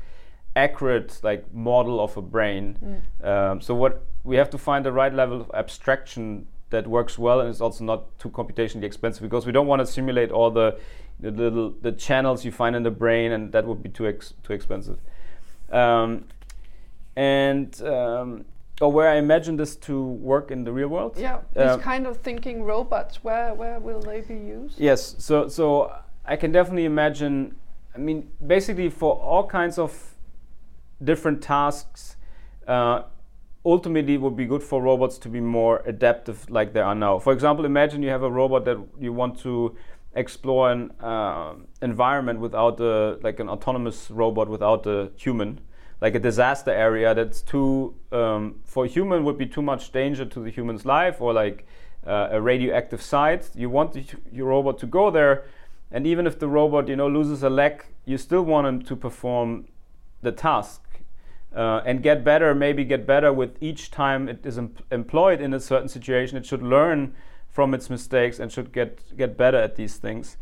accurate 0.57 1.21
like 1.23 1.53
model 1.55 2.01
of 2.01 2.17
a 2.17 2.23
brain. 2.23 3.03
Mm. 3.23 3.27
Um, 3.27 3.61
so 3.61 3.75
what 3.75 4.05
we 4.25 4.37
have 4.37 4.51
to 4.51 4.59
find 4.59 4.85
the 4.85 4.93
right 4.93 5.15
level 5.15 5.41
of 5.41 5.51
abstraction 5.55 6.47
that 6.71 6.87
works 6.87 7.19
well 7.19 7.41
and 7.41 7.49
is 7.49 7.61
also 7.61 7.85
not 7.85 8.19
too 8.19 8.29
computationally 8.31 8.85
expensive 8.85 9.23
because 9.23 9.47
we 9.47 9.53
don't 9.53 9.67
want 9.67 9.81
to 9.81 9.87
simulate 9.87 10.31
all 10.31 10.51
the, 10.51 10.79
the 11.21 11.31
little 11.31 11.71
the 11.83 11.93
channels 11.93 12.45
you 12.45 12.53
find 12.53 12.77
in 12.77 12.83
the 12.83 12.91
brain 12.91 13.33
and 13.33 13.53
that 13.53 13.67
would 13.67 13.83
be 13.83 13.89
too 13.89 14.07
ex 14.07 14.35
too 14.43 14.53
expensive. 14.53 14.99
Um, 15.71 16.25
and 17.17 17.83
um, 17.83 18.45
or 18.81 18.93
where 18.93 19.09
I 19.09 19.17
imagine 19.17 19.57
this 19.57 19.77
to 19.77 20.03
work 20.03 20.51
in 20.51 20.65
the 20.65 20.73
real 20.73 20.89
world. 20.89 21.17
Yeah, 21.19 21.41
these 21.55 21.67
um, 21.67 21.81
kind 21.81 22.07
of 22.07 22.19
thinking 22.19 22.63
robots. 22.63 23.25
Where 23.25 23.55
where 23.55 23.81
will 23.81 24.01
they 24.01 24.21
be 24.21 24.35
used? 24.37 24.79
Yes, 24.79 25.17
so 25.19 25.49
so 25.49 25.93
I 26.25 26.37
can 26.37 26.53
definitely 26.53 26.85
imagine. 26.85 27.57
I 27.95 27.99
mean, 27.99 28.31
basically 28.47 28.91
for 28.91 29.17
all 29.17 29.47
kinds 29.47 29.79
of 29.79 30.15
different 31.03 31.43
tasks. 31.43 32.17
Uh, 32.67 33.03
ultimately 33.69 34.15
it 34.15 34.21
would 34.21 34.37
be 34.37 34.47
good 34.47 34.63
for 34.63 34.83
robots 34.83 35.19
to 35.19 35.29
be 35.29 35.41
more 35.41 35.83
adaptive 35.85 36.49
like 36.51 36.73
they 36.73 36.81
are 36.81 36.95
now. 36.95 37.19
For 37.19 37.33
example, 37.33 37.65
imagine 37.65 38.03
you 38.03 38.11
have 38.11 38.23
a 38.23 38.31
robot 38.31 38.65
that 38.65 38.79
you 38.99 39.13
want 39.13 39.39
to 39.41 39.77
explore 40.15 40.73
an 40.73 40.91
uh, 41.01 41.55
environment 41.83 42.41
without 42.41 42.81
a, 42.81 43.19
like 43.23 43.39
an 43.41 43.49
autonomous 43.49 44.11
robot 44.11 44.49
without 44.49 44.87
a 44.87 45.11
human, 45.17 45.61
like 46.01 46.15
a 46.15 46.19
disaster 46.19 46.71
area 46.71 47.15
that's 47.15 47.43
too 47.43 47.95
um, 48.11 48.61
for 48.65 48.87
a 48.87 48.89
human 48.89 49.23
would 49.25 49.37
be 49.37 49.47
too 49.47 49.63
much 49.63 49.93
danger 49.93 50.25
to 50.25 50.41
the 50.41 50.51
human's 50.51 50.87
life 50.87 51.21
or 51.21 51.33
like 51.33 51.67
uh, 52.07 52.29
a 52.31 52.41
radioactive 52.41 53.03
site. 53.03 53.51
You 53.55 53.69
want 53.69 53.93
the, 53.93 54.05
your 54.33 54.49
robot 54.49 54.79
to 54.79 54.87
go 54.87 55.11
there, 55.11 55.45
and 55.91 56.07
even 56.07 56.27
if 56.27 56.39
the 56.39 56.49
robot 56.49 56.89
you 56.89 56.97
know 56.97 57.09
loses 57.09 57.43
a 57.43 57.51
leg, 57.51 57.85
you 58.07 58.17
still 58.17 58.43
want 58.43 58.67
him 58.67 58.83
to 58.83 58.97
perform 58.97 59.67
the 60.23 60.33
task 60.33 60.88
uh, 61.55 61.83
and 61.85 62.03
get 62.03 62.25
better, 62.25 62.55
maybe 62.55 62.85
get 62.85 63.07
better 63.07 63.33
with 63.33 63.57
each 63.61 63.91
time 63.91 64.29
it 64.29 64.45
is 64.45 64.59
em 64.59 64.75
employed 64.91 65.41
in 65.41 65.55
a 65.55 65.61
certain 65.61 65.89
situation. 65.89 66.37
It 66.37 66.47
should 66.47 66.63
learn 66.63 67.15
from 67.49 67.75
its 67.75 67.91
mistakes 67.91 68.39
and 68.39 68.53
should 68.53 68.73
get 68.73 69.17
get 69.17 69.37
better 69.37 69.59
at 69.59 69.77
these 69.77 69.97
things. 69.97 70.37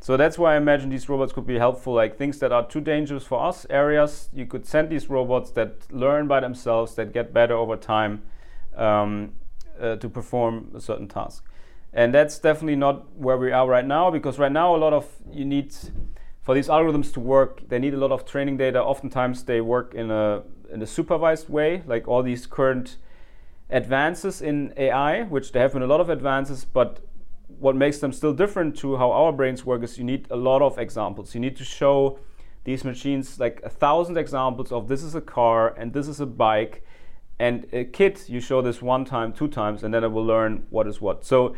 So 0.00 0.16
that's 0.16 0.36
why 0.36 0.54
I 0.54 0.56
imagine 0.56 0.90
these 0.90 1.08
robots 1.08 1.32
could 1.32 1.46
be 1.46 1.58
helpful. 1.58 1.94
Like 1.94 2.16
things 2.16 2.40
that 2.40 2.50
are 2.50 2.66
too 2.66 2.80
dangerous 2.80 3.24
for 3.24 3.40
us, 3.44 3.66
areas 3.70 4.30
you 4.32 4.46
could 4.46 4.66
send 4.66 4.90
these 4.90 5.08
robots 5.08 5.52
that 5.52 5.86
learn 5.92 6.26
by 6.26 6.40
themselves, 6.40 6.96
that 6.96 7.12
get 7.12 7.32
better 7.32 7.54
over 7.54 7.76
time 7.76 8.22
um, 8.76 9.32
uh, 9.80 9.94
to 9.96 10.08
perform 10.08 10.72
a 10.74 10.80
certain 10.80 11.06
task. 11.06 11.44
And 11.92 12.12
that's 12.12 12.38
definitely 12.38 12.76
not 12.76 13.16
where 13.16 13.36
we 13.36 13.52
are 13.52 13.68
right 13.68 13.84
now 13.84 14.10
because 14.10 14.38
right 14.38 14.50
now 14.50 14.74
a 14.74 14.78
lot 14.78 14.92
of 14.92 15.06
you 15.30 15.44
need 15.44 15.72
for 16.42 16.54
these 16.54 16.68
algorithms 16.68 17.12
to 17.14 17.20
work, 17.20 17.68
they 17.68 17.78
need 17.78 17.94
a 17.94 17.96
lot 17.96 18.10
of 18.10 18.24
training 18.24 18.56
data. 18.56 18.82
Oftentimes 18.82 19.44
they 19.44 19.60
work 19.60 19.94
in 19.94 20.10
a 20.10 20.42
in 20.72 20.82
a 20.82 20.86
supervised 20.86 21.48
way, 21.48 21.82
like 21.86 22.08
all 22.08 22.22
these 22.22 22.46
current 22.46 22.96
advances 23.70 24.40
in 24.40 24.72
AI, 24.76 25.22
which 25.22 25.52
there 25.52 25.62
have 25.62 25.72
been 25.72 25.82
a 25.82 25.86
lot 25.86 26.00
of 26.00 26.08
advances, 26.08 26.64
but 26.64 27.00
what 27.58 27.76
makes 27.76 27.98
them 27.98 28.12
still 28.12 28.32
different 28.32 28.76
to 28.78 28.96
how 28.96 29.10
our 29.12 29.32
brains 29.32 29.64
work 29.64 29.82
is 29.82 29.98
you 29.98 30.04
need 30.04 30.26
a 30.30 30.36
lot 30.36 30.62
of 30.62 30.78
examples. 30.78 31.34
You 31.34 31.40
need 31.40 31.56
to 31.56 31.64
show 31.64 32.18
these 32.64 32.84
machines 32.84 33.38
like 33.38 33.60
a 33.64 33.68
thousand 33.68 34.16
examples 34.16 34.72
of 34.72 34.88
this 34.88 35.02
is 35.02 35.14
a 35.14 35.20
car 35.20 35.74
and 35.76 35.92
this 35.92 36.08
is 36.08 36.20
a 36.20 36.26
bike. 36.26 36.84
And 37.38 37.66
a 37.72 37.84
kid, 37.84 38.20
you 38.28 38.40
show 38.40 38.62
this 38.62 38.80
one 38.80 39.04
time, 39.04 39.32
two 39.32 39.48
times, 39.48 39.82
and 39.82 39.92
then 39.92 40.04
it 40.04 40.12
will 40.12 40.24
learn 40.24 40.66
what 40.70 40.86
is 40.86 41.00
what. 41.00 41.24
So, 41.24 41.56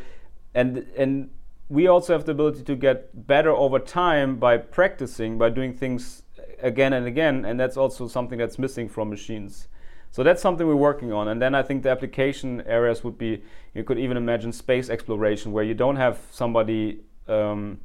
and 0.55 0.79
and 0.97 1.31
we 1.69 1.87
also 1.87 2.13
have 2.13 2.25
the 2.25 2.33
ability 2.33 2.63
to 2.63 2.77
get 2.77 3.27
better 3.27 3.51
over 3.51 3.79
time 3.79 4.37
by 4.37 4.57
practicing, 4.59 5.39
by 5.39 5.51
doing 5.51 5.73
things 5.73 6.23
again 6.61 6.93
and 6.93 7.07
again, 7.07 7.45
and 7.45 7.59
that's 7.59 7.77
also 7.77 8.07
something 8.07 8.39
that's 8.39 8.59
missing 8.59 8.89
from 8.89 9.11
machines. 9.11 9.69
So 10.11 10.23
that's 10.23 10.41
something 10.41 10.67
we're 10.67 10.77
working 10.77 11.13
on. 11.13 11.29
And 11.29 11.43
then 11.43 11.55
I 11.55 11.63
think 11.63 11.83
the 11.83 11.91
application 11.91 12.63
areas 12.67 13.03
would 13.03 13.19
be 13.19 13.43
you 13.75 13.83
could 13.83 13.99
even 13.99 14.17
imagine 14.17 14.53
space 14.53 14.89
exploration 14.89 15.51
where 15.51 15.65
you 15.65 15.75
don't 15.75 15.97
have 15.97 16.21
somebody 16.31 17.01
um, 17.27 17.81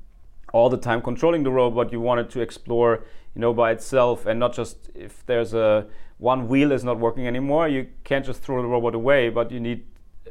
all 0.54 0.70
the 0.70 0.78
time 0.78 1.02
controlling 1.02 1.42
the 1.42 1.50
robot. 1.50 1.92
You 1.92 2.00
want 2.00 2.20
it 2.20 2.30
to 2.32 2.42
explore, 2.42 3.04
you 3.34 3.42
know, 3.42 3.52
by 3.52 3.72
itself 3.72 4.28
and 4.28 4.40
not 4.40 4.54
just 4.54 4.92
if 4.94 5.26
there's 5.26 5.56
a 5.56 5.88
one 6.20 6.48
wheel 6.48 6.72
is 6.72 6.84
not 6.84 7.00
working 7.00 7.26
anymore. 7.26 7.68
You 7.68 7.88
can't 8.04 8.24
just 8.24 8.44
throw 8.44 8.62
the 8.62 8.68
robot 8.68 8.94
away, 8.94 9.30
but 9.30 9.52
you 9.52 9.60
need 9.60 9.88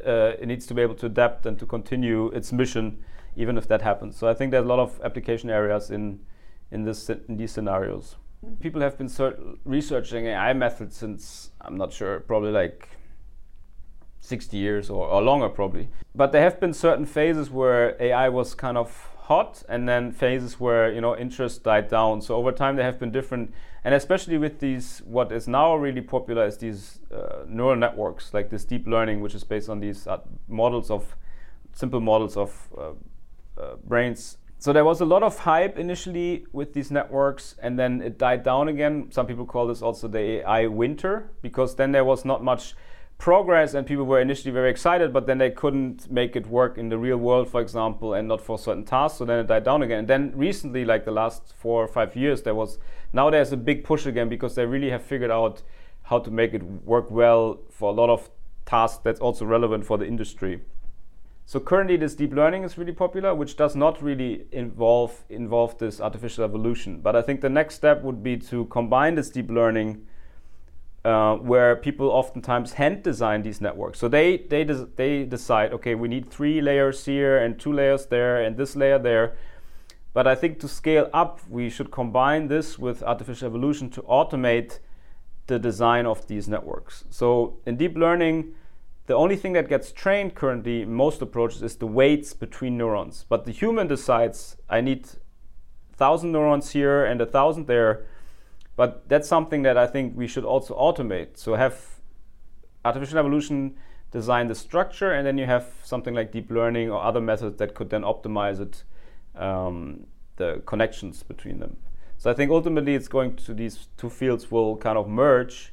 uh, 0.07 0.35
it 0.39 0.47
needs 0.47 0.67
to 0.67 0.75
be 0.75 0.83
able 0.83 0.95
to 0.95 1.07
adapt 1.07 1.47
and 1.47 1.59
to 1.59 1.67
continue 1.67 2.29
its 2.29 2.53
mission 2.53 3.03
even 3.39 3.57
if 3.57 3.67
that 3.69 3.81
happens. 3.81 4.17
So 4.17 4.29
I 4.29 4.35
think 4.35 4.51
there's 4.51 4.65
a 4.65 4.69
lot 4.69 4.81
of 4.81 5.01
application 5.03 5.49
areas 5.49 5.91
in 5.91 6.21
in 6.71 6.85
this 6.85 7.09
in 7.09 7.37
these 7.37 7.53
scenarios. 7.53 8.17
People 8.61 8.83
have 8.83 8.99
been 8.99 9.11
researching 9.65 10.27
AI 10.27 10.53
methods 10.53 10.97
since, 10.97 11.51
I'm 11.61 11.77
not 11.77 11.93
sure, 11.93 12.21
probably 12.21 12.53
like 12.53 12.89
60 14.21 14.57
years 14.57 14.91
or, 14.91 15.09
or 15.09 15.21
longer, 15.23 15.49
probably. 15.49 15.89
But 16.15 16.31
there 16.31 16.43
have 16.43 16.61
been 16.61 16.73
certain 16.73 17.05
phases 17.05 17.51
where 17.51 17.97
AI 18.01 18.29
was 18.29 18.55
kind 18.55 18.77
of 18.79 19.09
hot 19.29 19.63
and 19.69 19.89
then 19.89 20.11
phases 20.11 20.59
where 20.59 20.91
you 20.91 21.03
know 21.03 21.15
interest 21.15 21.63
died 21.63 21.87
down 21.87 22.19
so 22.23 22.35
over 22.35 22.51
time 22.51 22.77
there 22.77 22.85
have 22.87 22.99
been 22.99 23.11
different 23.11 23.53
and 23.85 23.95
especially 23.95 24.39
with 24.39 24.59
these 24.59 25.03
what 25.05 25.31
is 25.31 25.47
now 25.47 25.77
really 25.77 26.01
popular 26.01 26.47
is 26.47 26.57
these 26.57 27.01
uh, 27.15 27.45
neural 27.47 27.77
networks 27.77 28.33
like 28.33 28.49
this 28.49 28.65
deep 28.65 28.87
learning 28.87 29.21
which 29.21 29.35
is 29.35 29.45
based 29.45 29.69
on 29.69 29.81
these 29.81 30.07
uh, 30.07 30.17
models 30.49 30.91
of 30.91 31.15
simple 31.75 32.01
models 32.01 32.39
of 32.39 32.69
uh, 32.79 32.93
uh 33.59 33.77
brains. 33.85 34.39
So 34.61 34.73
there 34.73 34.85
was 34.85 35.01
a 35.01 35.05
lot 35.05 35.23
of 35.23 35.39
hype 35.39 35.79
initially 35.79 36.45
with 36.53 36.73
these 36.73 36.91
networks 36.91 37.55
and 37.63 37.79
then 37.79 38.03
it 38.03 38.19
died 38.19 38.43
down 38.43 38.67
again. 38.67 39.09
Some 39.13 39.27
people 39.27 39.47
call 39.47 39.69
this 39.69 39.83
also 39.83 40.09
the 40.09 40.41
ai 40.41 40.67
winter 40.67 41.31
because 41.43 41.77
then 41.77 41.93
there 41.93 42.05
was 42.05 42.25
not 42.25 42.43
much 42.43 42.75
progress 43.19 43.75
and 43.75 43.87
people 43.87 44.05
were 44.05 44.21
initially 44.21 44.53
very 44.53 44.71
excited 44.71 45.13
but 45.13 45.27
then 45.27 45.39
they 45.39 45.51
couldn't 45.51 46.11
make 46.11 46.35
it 46.35 46.47
work 46.49 46.77
in 46.77 46.89
the 46.89 46.99
real 46.99 47.17
world 47.17 47.49
for 47.49 47.61
example 47.61 48.15
and 48.15 48.27
not 48.27 48.41
for 48.41 48.59
certain 48.59 48.85
tasks 48.85 49.19
so 49.19 49.25
then 49.25 49.39
it 49.39 49.47
died 49.47 49.63
down 49.63 49.83
again. 49.83 50.01
And 50.01 50.09
then 50.09 50.33
recently 50.35 50.85
like 50.85 51.05
the 51.05 51.13
last 51.13 51.55
four 51.57 51.83
or 51.83 51.89
five 51.89 52.17
years 52.17 52.43
there 52.43 52.55
was 52.55 52.79
now 53.13 53.31
there's 53.31 53.53
a 53.53 53.57
big 53.57 53.85
push 53.85 54.07
again 54.07 54.29
because 54.29 54.57
they 54.57 54.67
really 54.67 54.91
have 54.91 55.05
figured 55.05 55.31
out 55.31 55.63
how 56.03 56.19
to 56.19 56.33
make 56.33 56.53
it 56.53 56.65
work 56.85 57.13
well 57.13 57.61
for 57.71 57.91
a 57.91 57.95
lot 57.95 58.11
of 58.11 58.29
tasks 58.67 59.01
that's 59.05 59.21
also 59.21 59.45
relevant 59.45 59.87
for 59.87 59.99
the 59.99 60.07
industry 60.07 60.63
so 61.49 61.59
currently, 61.59 61.97
this 61.97 62.15
deep 62.15 62.35
learning 62.35 62.65
is 62.65 62.77
really 62.77 62.93
popular, 62.93 63.35
which 63.35 63.57
does 63.57 63.75
not 63.75 64.03
really 64.03 64.45
involve 64.53 65.25
involve 65.31 65.79
this 65.79 65.99
artificial 65.99 66.45
evolution. 66.45 67.01
But 67.01 67.17
I 67.17 67.23
think 67.23 67.41
the 67.41 67.49
next 67.49 67.77
step 67.77 68.03
would 68.03 68.23
be 68.23 68.37
to 68.51 68.67
combine 68.67 69.15
this 69.15 69.31
deep 69.31 69.51
learning, 69.51 70.07
uh, 71.07 71.37
where 71.37 71.75
people 71.75 72.11
oftentimes 72.11 72.75
hand 72.75 73.03
design 73.03 73.45
these 73.45 73.63
networks. 73.63 73.99
So 73.99 74.09
they 74.09 74.37
they 74.37 74.63
des- 74.63 74.89
they 74.97 75.25
decide, 75.25 75.73
okay, 75.73 75.95
we 75.95 76.07
need 76.07 76.29
three 76.29 76.61
layers 76.61 77.07
here 77.07 77.39
and 77.39 77.59
two 77.59 77.73
layers 77.73 78.05
there 78.05 78.43
and 78.43 78.59
this 78.59 78.77
layer 78.77 78.99
there. 78.99 79.39
But 80.13 80.27
I 80.27 80.35
think 80.35 80.61
to 80.61 80.69
scale 80.69 81.09
up, 81.15 81.41
we 81.49 81.71
should 81.71 81.91
combine 81.91 82.49
this 82.49 82.79
with 82.79 83.03
artificial 83.03 83.47
evolution 83.47 83.89
to 83.93 84.03
automate 84.03 84.81
the 85.47 85.59
design 85.59 86.05
of 86.05 86.27
these 86.27 86.47
networks. 86.47 87.05
So 87.09 87.57
in 87.65 87.79
deep 87.79 87.97
learning 87.97 88.55
the 89.09 89.15
only 89.15 89.37
thing 89.37 89.55
that 89.55 89.71
gets 89.71 89.91
trained 89.91 90.35
currently 90.35 90.83
in 90.83 90.93
most 90.93 91.23
approaches 91.23 91.63
is 91.63 91.77
the 91.77 91.87
weights 91.87 92.35
between 92.35 92.77
neurons. 92.77 93.25
But 93.27 93.47
the 93.47 93.53
human 93.53 93.87
decides, 93.87 94.59
I 94.69 94.83
need 94.83 95.07
1,000 95.97 96.31
neurons 96.31 96.71
here 96.71 97.07
and 97.07 97.19
1,000 97.19 97.67
there. 97.67 98.05
But 98.77 99.09
that's 99.09 99.27
something 99.27 99.63
that 99.63 99.79
I 99.79 99.87
think 99.87 100.15
we 100.15 100.27
should 100.27 100.45
also 100.45 100.77
automate. 100.77 101.39
So 101.39 101.55
have 101.55 102.01
artificial 102.85 103.19
evolution 103.19 103.77
design 104.11 104.49
the 104.49 104.55
structure, 104.55 105.11
and 105.13 105.27
then 105.27 105.39
you 105.39 105.47
have 105.47 105.67
something 105.83 106.15
like 106.15 106.31
deep 106.31 106.51
learning 106.51 106.91
or 106.91 107.03
other 107.03 107.21
methods 107.21 107.57
that 107.57 107.75
could 107.75 107.89
then 107.89 108.03
optimize 108.03 108.61
it, 108.61 108.85
um, 109.35 110.07
the 110.37 110.63
connections 110.67 111.23
between 111.23 111.61
them. 111.61 111.79
So 112.19 112.31
I 112.31 112.35
think 112.35 112.51
ultimately 112.51 112.95
it's 112.95 113.09
going 113.09 113.37
to 113.37 113.55
these 113.55 113.89
two 113.97 114.11
fields 114.11 114.51
will 114.51 114.77
kind 114.77 114.99
of 114.99 115.09
merge 115.09 115.73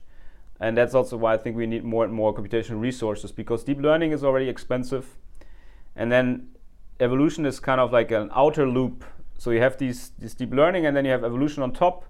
and 0.59 0.77
that's 0.77 0.95
also 0.95 1.17
why 1.17 1.33
I 1.33 1.37
think 1.37 1.55
we 1.55 1.65
need 1.67 1.83
more 1.83 2.05
and 2.05 2.13
more 2.13 2.33
computational 2.33 2.79
resources 2.79 3.31
because 3.31 3.63
deep 3.63 3.79
learning 3.79 4.11
is 4.11 4.23
already 4.23 4.47
expensive. 4.47 5.17
And 5.95 6.11
then 6.11 6.49
evolution 6.99 7.45
is 7.45 7.59
kind 7.59 7.81
of 7.81 7.91
like 7.91 8.11
an 8.11 8.29
outer 8.33 8.67
loop. 8.67 9.03
So 9.37 9.51
you 9.51 9.61
have 9.61 9.77
these, 9.77 10.11
this 10.17 10.33
deep 10.33 10.53
learning 10.53 10.85
and 10.85 10.95
then 10.95 11.03
you 11.03 11.11
have 11.11 11.23
evolution 11.23 11.61
on 11.61 11.73
top. 11.73 12.05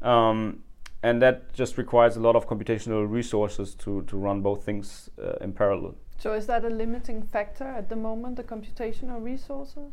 Um, 0.00 0.60
and 1.02 1.20
that 1.20 1.52
just 1.52 1.76
requires 1.76 2.16
a 2.16 2.20
lot 2.20 2.36
of 2.36 2.46
computational 2.46 3.10
resources 3.10 3.74
to, 3.76 4.02
to 4.02 4.16
run 4.16 4.40
both 4.40 4.64
things 4.64 5.10
uh, 5.20 5.32
in 5.40 5.52
parallel. 5.52 5.96
So 6.18 6.34
is 6.34 6.46
that 6.46 6.64
a 6.64 6.68
limiting 6.68 7.22
factor 7.22 7.64
at 7.64 7.88
the 7.88 7.96
moment, 7.96 8.36
the 8.36 8.44
computational 8.44 9.20
resources? 9.20 9.92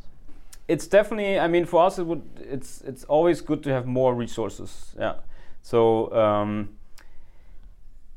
It's 0.68 0.86
definitely. 0.86 1.40
I 1.40 1.48
mean, 1.48 1.66
for 1.66 1.84
us, 1.84 1.98
it 1.98 2.06
would. 2.06 2.22
It's 2.40 2.82
it's 2.82 3.04
always 3.06 3.42
good 3.42 3.64
to 3.64 3.72
have 3.72 3.88
more 3.88 4.14
resources. 4.14 4.94
Yeah. 5.00 5.16
So 5.64 6.14
um, 6.14 6.78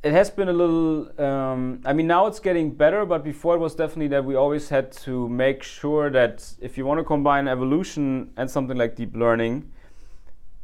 it 0.03 0.13
has 0.13 0.31
been 0.31 0.49
a 0.49 0.53
little 0.53 1.21
um, 1.21 1.81
i 1.85 1.93
mean 1.93 2.07
now 2.07 2.27
it's 2.27 2.41
getting 2.41 2.71
better 2.71 3.07
but 3.07 3.23
before 3.23 3.55
it 3.55 3.59
was 3.59 3.75
definitely 3.75 4.09
that 4.09 4.25
we 4.25 4.35
always 4.35 4.69
had 4.69 4.91
to 4.91 5.29
make 5.29 5.63
sure 5.63 6.11
that 6.11 6.53
if 6.61 6.77
you 6.77 6.85
want 6.85 6.99
to 6.99 7.05
combine 7.05 7.47
evolution 7.47 8.31
and 8.37 8.51
something 8.51 8.77
like 8.77 8.97
deep 8.97 9.15
learning 9.15 9.71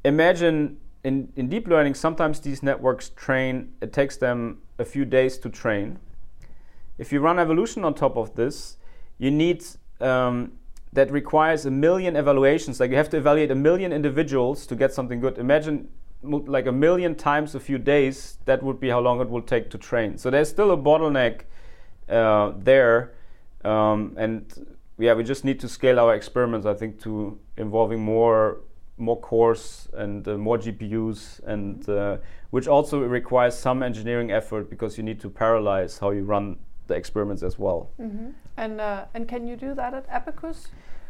imagine 0.05 0.77
in, 1.05 1.33
in 1.37 1.49
deep 1.49 1.69
learning 1.69 1.95
sometimes 1.95 2.41
these 2.41 2.63
networks 2.63 3.11
train. 3.11 3.73
It 3.81 3.93
takes 3.93 4.17
them 4.17 4.59
a 4.79 4.85
few 4.85 5.05
days 5.05 5.39
to 5.39 5.49
train. 5.49 5.99
If 6.99 7.13
you 7.13 7.21
run 7.21 7.39
evolution 7.39 7.85
on 7.85 7.95
top 7.95 8.17
of 8.17 8.35
this 8.35 8.77
you 9.19 9.31
need 9.31 9.65
um, 10.01 10.53
that 10.93 11.11
requires 11.11 11.67
a 11.67 11.71
million 11.71 12.17
evaluations. 12.17 12.81
Like 12.81 12.91
you 12.91 12.97
have 12.97 13.11
to 13.11 13.17
evaluate 13.17 13.51
a 13.51 13.55
million 13.55 13.93
individuals 13.93 14.67
to 14.67 14.77
get 14.77 14.93
something 14.93 15.21
good. 15.21 15.39
Imagine 15.39 15.89
like 16.23 16.67
a 16.67 16.73
million 16.73 17.15
times 17.15 17.55
a 17.55 17.61
few 17.61 17.79
days, 17.79 18.39
that 18.45 18.63
would 18.63 18.81
be 18.81 18.89
how 18.89 19.01
long 19.01 19.21
it 19.21 19.31
will 19.31 19.43
take 19.43 19.71
to 19.71 19.79
train. 19.79 20.19
So 20.19 20.31
there's 20.31 20.49
still 20.49 20.73
a 20.73 20.77
bottleneck 20.77 21.43
uh, 22.09 22.53
there, 22.57 23.15
um, 23.65 24.15
and 24.17 24.77
yeah, 24.99 25.15
we 25.15 25.23
just 25.23 25.45
need 25.45 25.61
to 25.61 25.69
scale 25.69 26.01
our 26.01 26.15
experiments. 26.15 26.67
I 26.67 26.75
think 26.75 27.01
to 27.03 27.39
involving 27.57 28.01
more 28.01 28.61
more 29.01 29.21
cores 29.21 29.89
and 29.93 30.27
uh, 30.27 30.37
more 30.37 30.59
GPUs, 30.59 31.41
and 31.45 31.89
uh, 31.89 32.17
which 32.51 32.67
also 32.67 33.01
requires 33.01 33.57
some 33.57 33.83
engineering 33.83 34.33
effort 34.33 34.69
because 34.69 34.99
you 34.99 35.05
need 35.05 35.21
to 35.21 35.31
parallelize 35.31 36.01
how 36.01 36.11
you 36.11 36.25
run 36.25 36.57
the 36.89 36.95
experiments 36.95 37.43
as 37.43 37.59
well. 37.59 37.91
Mm-hmm. 38.01 38.31
And 38.57 38.81
uh, 38.81 39.05
and 39.15 39.29
can 39.29 39.47
you 39.47 39.57
do 39.57 39.75
that 39.75 39.95
at 39.95 40.07
Abacus? 40.09 40.69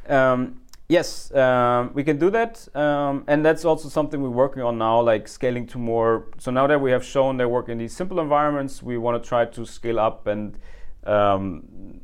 Um, 0.08 0.60
Yes, 0.90 1.30
um, 1.34 1.90
we 1.92 2.02
can 2.02 2.18
do 2.18 2.30
that, 2.30 2.66
um, 2.74 3.24
and 3.26 3.44
that's 3.44 3.66
also 3.66 3.90
something 3.90 4.22
we're 4.22 4.30
working 4.30 4.62
on 4.62 4.78
now, 4.78 5.02
like 5.02 5.28
scaling 5.28 5.66
to 5.66 5.78
more. 5.78 6.28
So 6.38 6.50
now 6.50 6.66
that 6.66 6.80
we 6.80 6.90
have 6.92 7.04
shown 7.04 7.36
they 7.36 7.44
work 7.44 7.68
in 7.68 7.76
these 7.76 7.94
simple 7.94 8.20
environments, 8.20 8.82
we 8.82 8.96
want 8.96 9.22
to 9.22 9.28
try 9.28 9.44
to 9.44 9.66
scale 9.66 10.00
up 10.00 10.26
and 10.26 10.58
um, 11.04 12.00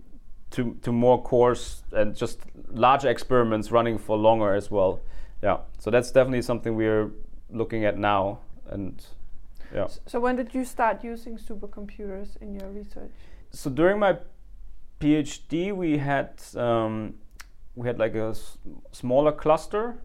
to 0.50 0.76
to 0.82 0.92
more 0.92 1.22
cores 1.22 1.82
and 1.92 2.14
just 2.14 2.40
larger 2.68 3.08
experiments 3.08 3.70
running 3.70 3.96
for 3.96 4.18
longer 4.18 4.54
as 4.54 4.70
well. 4.70 5.00
Yeah, 5.42 5.60
so 5.78 5.90
that's 5.90 6.10
definitely 6.10 6.42
something 6.42 6.76
we're 6.76 7.10
looking 7.48 7.86
at 7.86 7.96
now, 7.96 8.40
and 8.68 9.02
yeah. 9.74 9.86
So 10.04 10.20
when 10.20 10.36
did 10.36 10.52
you 10.52 10.66
start 10.66 11.02
using 11.02 11.38
supercomputers 11.38 12.36
in 12.42 12.54
your 12.54 12.68
research? 12.68 13.12
So 13.50 13.70
during 13.70 13.98
my 13.98 14.18
PhD, 15.00 15.72
we 15.72 15.96
had 15.96 16.42
um, 16.54 17.14
we 17.76 17.86
had 17.86 17.98
like 17.98 18.14
a 18.14 18.28
s- 18.28 18.58
smaller 18.92 19.32
cluster, 19.32 19.96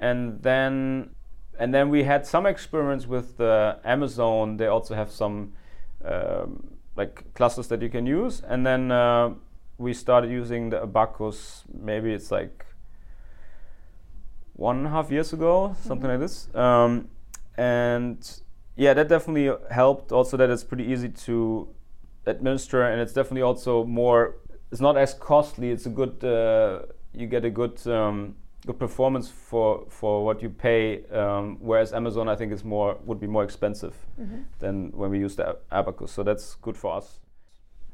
and 0.00 0.42
then 0.42 1.10
and 1.58 1.72
then 1.72 1.88
we 1.88 2.04
had 2.04 2.26
some 2.26 2.46
experiments 2.46 3.06
with 3.06 3.38
the 3.38 3.78
Amazon. 3.84 4.56
They 4.56 4.66
also 4.66 4.94
have 4.94 5.10
some 5.10 5.52
um, 6.04 6.78
like 6.96 7.32
clusters 7.34 7.68
that 7.68 7.82
you 7.82 7.88
can 7.88 8.06
use, 8.06 8.42
and 8.46 8.66
then 8.66 8.90
uh, 8.90 9.34
we 9.78 9.92
started 9.94 10.30
using 10.30 10.70
the 10.70 10.82
Abacus. 10.82 11.64
Maybe 11.72 12.12
it's 12.12 12.30
like 12.30 12.66
one 14.54 14.78
and 14.78 14.86
a 14.86 14.90
half 14.90 15.10
years 15.10 15.32
ago, 15.32 15.76
something 15.82 16.08
like 16.08 16.20
this. 16.20 16.48
Um, 16.54 17.08
and 17.56 18.40
yeah, 18.76 18.94
that 18.94 19.08
definitely 19.08 19.54
helped. 19.70 20.12
Also, 20.12 20.36
that 20.36 20.50
it's 20.50 20.64
pretty 20.64 20.84
easy 20.84 21.08
to 21.08 21.68
administer, 22.26 22.82
and 22.82 23.00
it's 23.00 23.12
definitely 23.12 23.42
also 23.42 23.84
more. 23.84 24.36
It's 24.72 24.80
not 24.80 24.96
as 24.96 25.14
costly. 25.14 25.70
It's 25.70 25.86
a 25.86 25.90
good. 25.90 26.22
Uh, 26.24 26.86
you 27.16 27.26
get 27.26 27.44
a 27.44 27.50
good 27.50 27.86
um, 27.86 28.34
good 28.66 28.78
performance 28.78 29.28
for 29.30 29.86
for 29.88 30.24
what 30.24 30.42
you 30.42 30.50
pay. 30.50 31.04
Um, 31.10 31.58
whereas 31.60 31.92
Amazon, 31.92 32.28
I 32.28 32.36
think, 32.36 32.52
is 32.52 32.64
more 32.64 32.98
would 33.04 33.20
be 33.20 33.26
more 33.26 33.44
expensive 33.44 33.94
than 34.58 34.90
when 34.92 35.10
we 35.10 35.18
use 35.18 35.36
the 35.36 35.58
Abacus. 35.70 36.12
So 36.12 36.22
that's 36.22 36.56
good 36.56 36.76
for 36.76 36.96
us. 36.96 37.20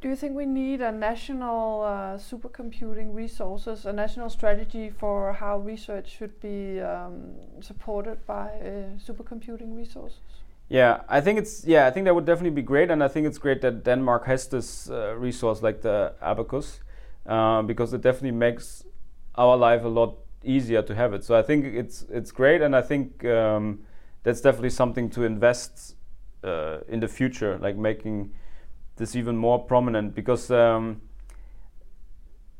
Do 0.02 0.08
you 0.08 0.16
think 0.16 0.34
we 0.34 0.46
need 0.46 0.80
a 0.80 0.90
national 0.90 1.82
uh, 1.82 2.18
supercomputing 2.18 3.14
resources, 3.14 3.86
a 3.86 3.92
national 3.92 4.30
strategy 4.30 4.90
for 4.90 5.32
how 5.32 5.58
research 5.58 6.10
should 6.18 6.40
be 6.40 6.80
um, 6.80 7.36
supported 7.60 8.26
by 8.26 8.48
uh, 8.48 8.98
supercomputing 8.98 9.76
resources? 9.76 10.18
Yeah, 10.68 11.02
I 11.08 11.20
think 11.20 11.38
it's 11.38 11.64
yeah, 11.64 11.86
I 11.86 11.92
think 11.92 12.06
that 12.06 12.14
would 12.14 12.24
definitely 12.24 12.62
be 12.62 12.62
great, 12.62 12.90
and 12.90 13.04
I 13.04 13.08
think 13.08 13.26
it's 13.28 13.38
great 13.38 13.60
that 13.60 13.84
Denmark 13.84 14.24
has 14.26 14.48
this 14.48 14.90
uh, 14.90 15.14
resource 15.14 15.62
like 15.62 15.82
the 15.82 16.14
Abacus, 16.20 16.80
uh, 17.26 17.62
because 17.62 17.92
it 17.92 18.00
definitely 18.00 18.36
makes 18.36 18.84
our 19.34 19.56
life 19.56 19.84
a 19.84 19.88
lot 19.88 20.18
easier 20.44 20.82
to 20.82 20.94
have 20.94 21.14
it. 21.14 21.24
So 21.24 21.36
I 21.36 21.42
think 21.42 21.64
it's 21.64 22.04
it's 22.10 22.32
great, 22.32 22.62
and 22.62 22.74
I 22.74 22.82
think 22.82 23.24
um, 23.24 23.80
that's 24.22 24.40
definitely 24.40 24.70
something 24.70 25.10
to 25.10 25.24
invest 25.24 25.96
uh, 26.44 26.78
in 26.88 27.00
the 27.00 27.08
future, 27.08 27.58
like 27.58 27.76
making 27.76 28.32
this 28.96 29.16
even 29.16 29.36
more 29.36 29.58
prominent, 29.58 30.14
because 30.14 30.50
um, 30.50 31.00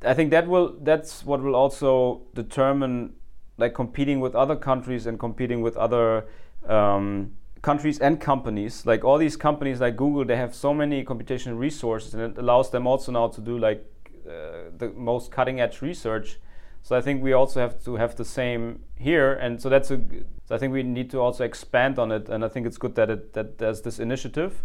I 0.05 0.15
think 0.15 0.31
that 0.31 0.47
will 0.49 0.77
that's 0.83 1.25
what 1.25 1.43
will 1.43 1.57
also 1.57 2.23
determine 2.35 3.15
like 3.59 3.75
competing 3.75 4.21
with 4.21 4.35
other 4.35 4.57
countries 4.57 5.07
and 5.07 5.19
competing 5.19 5.63
with 5.63 5.77
other 5.77 6.25
um, 6.67 7.33
countries 7.61 8.01
and 8.01 8.21
companies. 8.21 8.87
Like 8.87 9.05
all 9.05 9.19
these 9.19 9.37
companies 9.37 9.81
like 9.81 9.97
Google, 9.97 10.25
they 10.25 10.37
have 10.37 10.55
so 10.55 10.73
many 10.73 11.05
computational 11.05 11.59
resources, 11.59 12.15
and 12.15 12.23
it 12.23 12.39
allows 12.39 12.71
them 12.71 12.87
also 12.87 13.13
now 13.13 13.29
to 13.29 13.41
do 13.41 13.59
like 13.59 13.85
uh, 14.27 14.71
the 14.79 14.93
most 14.97 15.31
cutting 15.31 15.61
edge 15.61 15.83
research. 15.83 16.39
So 16.83 16.97
I 16.97 17.01
think 17.01 17.23
we 17.23 17.33
also 17.33 17.61
have 17.61 17.83
to 17.85 17.97
have 17.97 18.17
the 18.17 18.25
same 18.25 18.81
here, 18.97 19.35
and 19.35 19.61
so 19.63 19.69
that's 19.69 19.91
a. 19.91 20.01
So 20.45 20.57
I 20.57 20.59
think 20.59 20.73
we 20.73 20.83
need 20.83 21.11
to 21.11 21.21
also 21.21 21.45
expand 21.45 21.99
on 21.99 22.11
it, 22.11 22.29
and 22.29 22.45
I 22.45 22.49
think 22.49 22.67
it's 22.67 22.77
good 22.77 22.95
that 22.97 23.09
it 23.09 23.33
that 23.35 23.59
there's 23.59 23.83
this 23.83 24.01
initiative, 24.01 24.65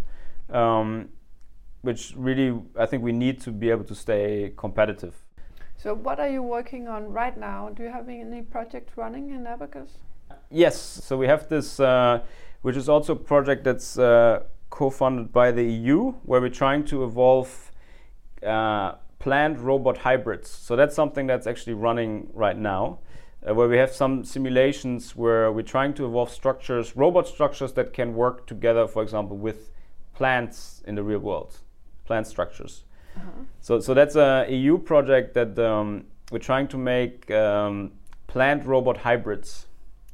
um, 0.50 1.10
which 1.82 2.14
really 2.16 2.60
I 2.76 2.86
think 2.86 3.04
we 3.04 3.12
need 3.12 3.40
to 3.42 3.52
be 3.52 3.70
able 3.70 3.84
to 3.84 3.94
stay 3.94 4.52
competitive. 4.56 5.14
So, 5.76 5.94
what 5.94 6.18
are 6.18 6.28
you 6.28 6.42
working 6.42 6.88
on 6.88 7.12
right 7.12 7.38
now? 7.38 7.68
Do 7.68 7.84
you 7.84 7.90
have 7.90 8.08
any 8.08 8.42
project 8.42 8.96
running 8.96 9.30
in 9.30 9.46
Abacus? 9.46 9.98
Yes, 10.50 10.76
so 10.76 11.16
we 11.16 11.28
have 11.28 11.48
this, 11.48 11.78
uh, 11.78 12.20
which 12.62 12.76
is 12.76 12.88
also 12.88 13.12
a 13.12 13.16
project 13.16 13.62
that's 13.62 13.96
uh, 13.96 14.42
co-funded 14.70 15.32
by 15.32 15.52
the 15.52 15.62
EU, 15.62 16.12
where 16.24 16.40
we're 16.40 16.48
trying 16.50 16.84
to 16.86 17.04
evolve 17.04 17.70
uh, 18.44 18.94
plant 19.18 19.58
robot 19.58 19.98
hybrids. 19.98 20.48
So 20.50 20.76
that's 20.76 20.94
something 20.94 21.26
that's 21.26 21.46
actually 21.46 21.74
running 21.74 22.28
right 22.32 22.56
now, 22.56 22.98
uh, 23.48 23.54
where 23.54 23.68
we 23.68 23.76
have 23.76 23.92
some 23.92 24.24
simulations 24.24 25.16
where 25.16 25.50
we're 25.52 25.62
trying 25.62 25.94
to 25.94 26.06
evolve 26.06 26.30
structures, 26.30 26.96
robot 26.96 27.26
structures 27.26 27.72
that 27.72 27.92
can 27.92 28.14
work 28.14 28.46
together, 28.46 28.86
for 28.86 29.02
example, 29.02 29.36
with 29.36 29.70
plants 30.14 30.82
in 30.86 30.94
the 30.94 31.02
real 31.02 31.20
world, 31.20 31.58
plant 32.04 32.26
structures. 32.26 32.84
So, 33.60 33.80
so 33.80 33.94
that's 33.94 34.16
a 34.16 34.46
EU 34.48 34.78
project 34.78 35.34
that 35.34 35.58
um, 35.58 36.04
we're 36.30 36.38
trying 36.38 36.68
to 36.68 36.78
make 36.78 37.30
um, 37.30 37.92
plant 38.26 38.64
robot 38.64 38.98
hybrids. 38.98 39.66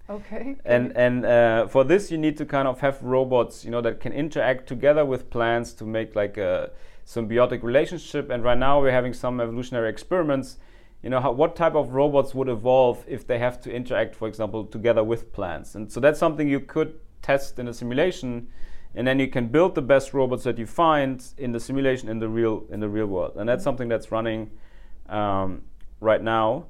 Okay. 0.08 0.56
And 0.64 0.92
and 0.96 1.24
uh, 1.24 1.66
for 1.66 1.82
this, 1.84 2.10
you 2.10 2.18
need 2.18 2.36
to 2.36 2.44
kind 2.44 2.68
of 2.68 2.80
have 2.80 3.02
robots, 3.02 3.64
you 3.64 3.70
know, 3.70 3.80
that 3.80 4.00
can 4.00 4.12
interact 4.12 4.66
together 4.66 5.04
with 5.04 5.30
plants 5.30 5.72
to 5.74 5.84
make 5.84 6.14
like 6.14 6.36
a 6.36 6.70
symbiotic 7.06 7.62
relationship. 7.62 8.30
And 8.30 8.42
right 8.42 8.58
now, 8.58 8.80
we're 8.80 8.92
having 8.92 9.12
some 9.12 9.40
evolutionary 9.40 9.90
experiments. 9.90 10.58
You 11.02 11.10
know, 11.10 11.20
how, 11.20 11.32
what 11.32 11.54
type 11.54 11.74
of 11.74 11.92
robots 11.92 12.34
would 12.34 12.48
evolve 12.48 13.04
if 13.06 13.26
they 13.26 13.38
have 13.38 13.60
to 13.62 13.72
interact, 13.72 14.14
for 14.14 14.26
example, 14.26 14.64
together 14.64 15.04
with 15.04 15.32
plants? 15.32 15.74
And 15.74 15.92
so 15.92 16.00
that's 16.00 16.18
something 16.18 16.48
you 16.48 16.60
could 16.60 16.98
test 17.20 17.58
in 17.58 17.68
a 17.68 17.74
simulation, 17.74 18.48
and 18.94 19.06
then 19.06 19.18
you 19.18 19.28
can 19.28 19.48
build 19.48 19.74
the 19.74 19.82
best 19.82 20.14
robots 20.14 20.44
that 20.44 20.58
you 20.58 20.66
find 20.66 21.24
in 21.36 21.52
the 21.52 21.60
simulation 21.60 22.08
in 22.08 22.18
the 22.20 22.28
real 22.28 22.64
in 22.70 22.80
the 22.80 22.88
real 22.88 23.06
world. 23.06 23.32
And 23.36 23.48
that's 23.48 23.64
something 23.64 23.88
that's 23.88 24.10
running 24.12 24.50
um, 25.08 25.62
right 26.00 26.22
now. 26.22 26.66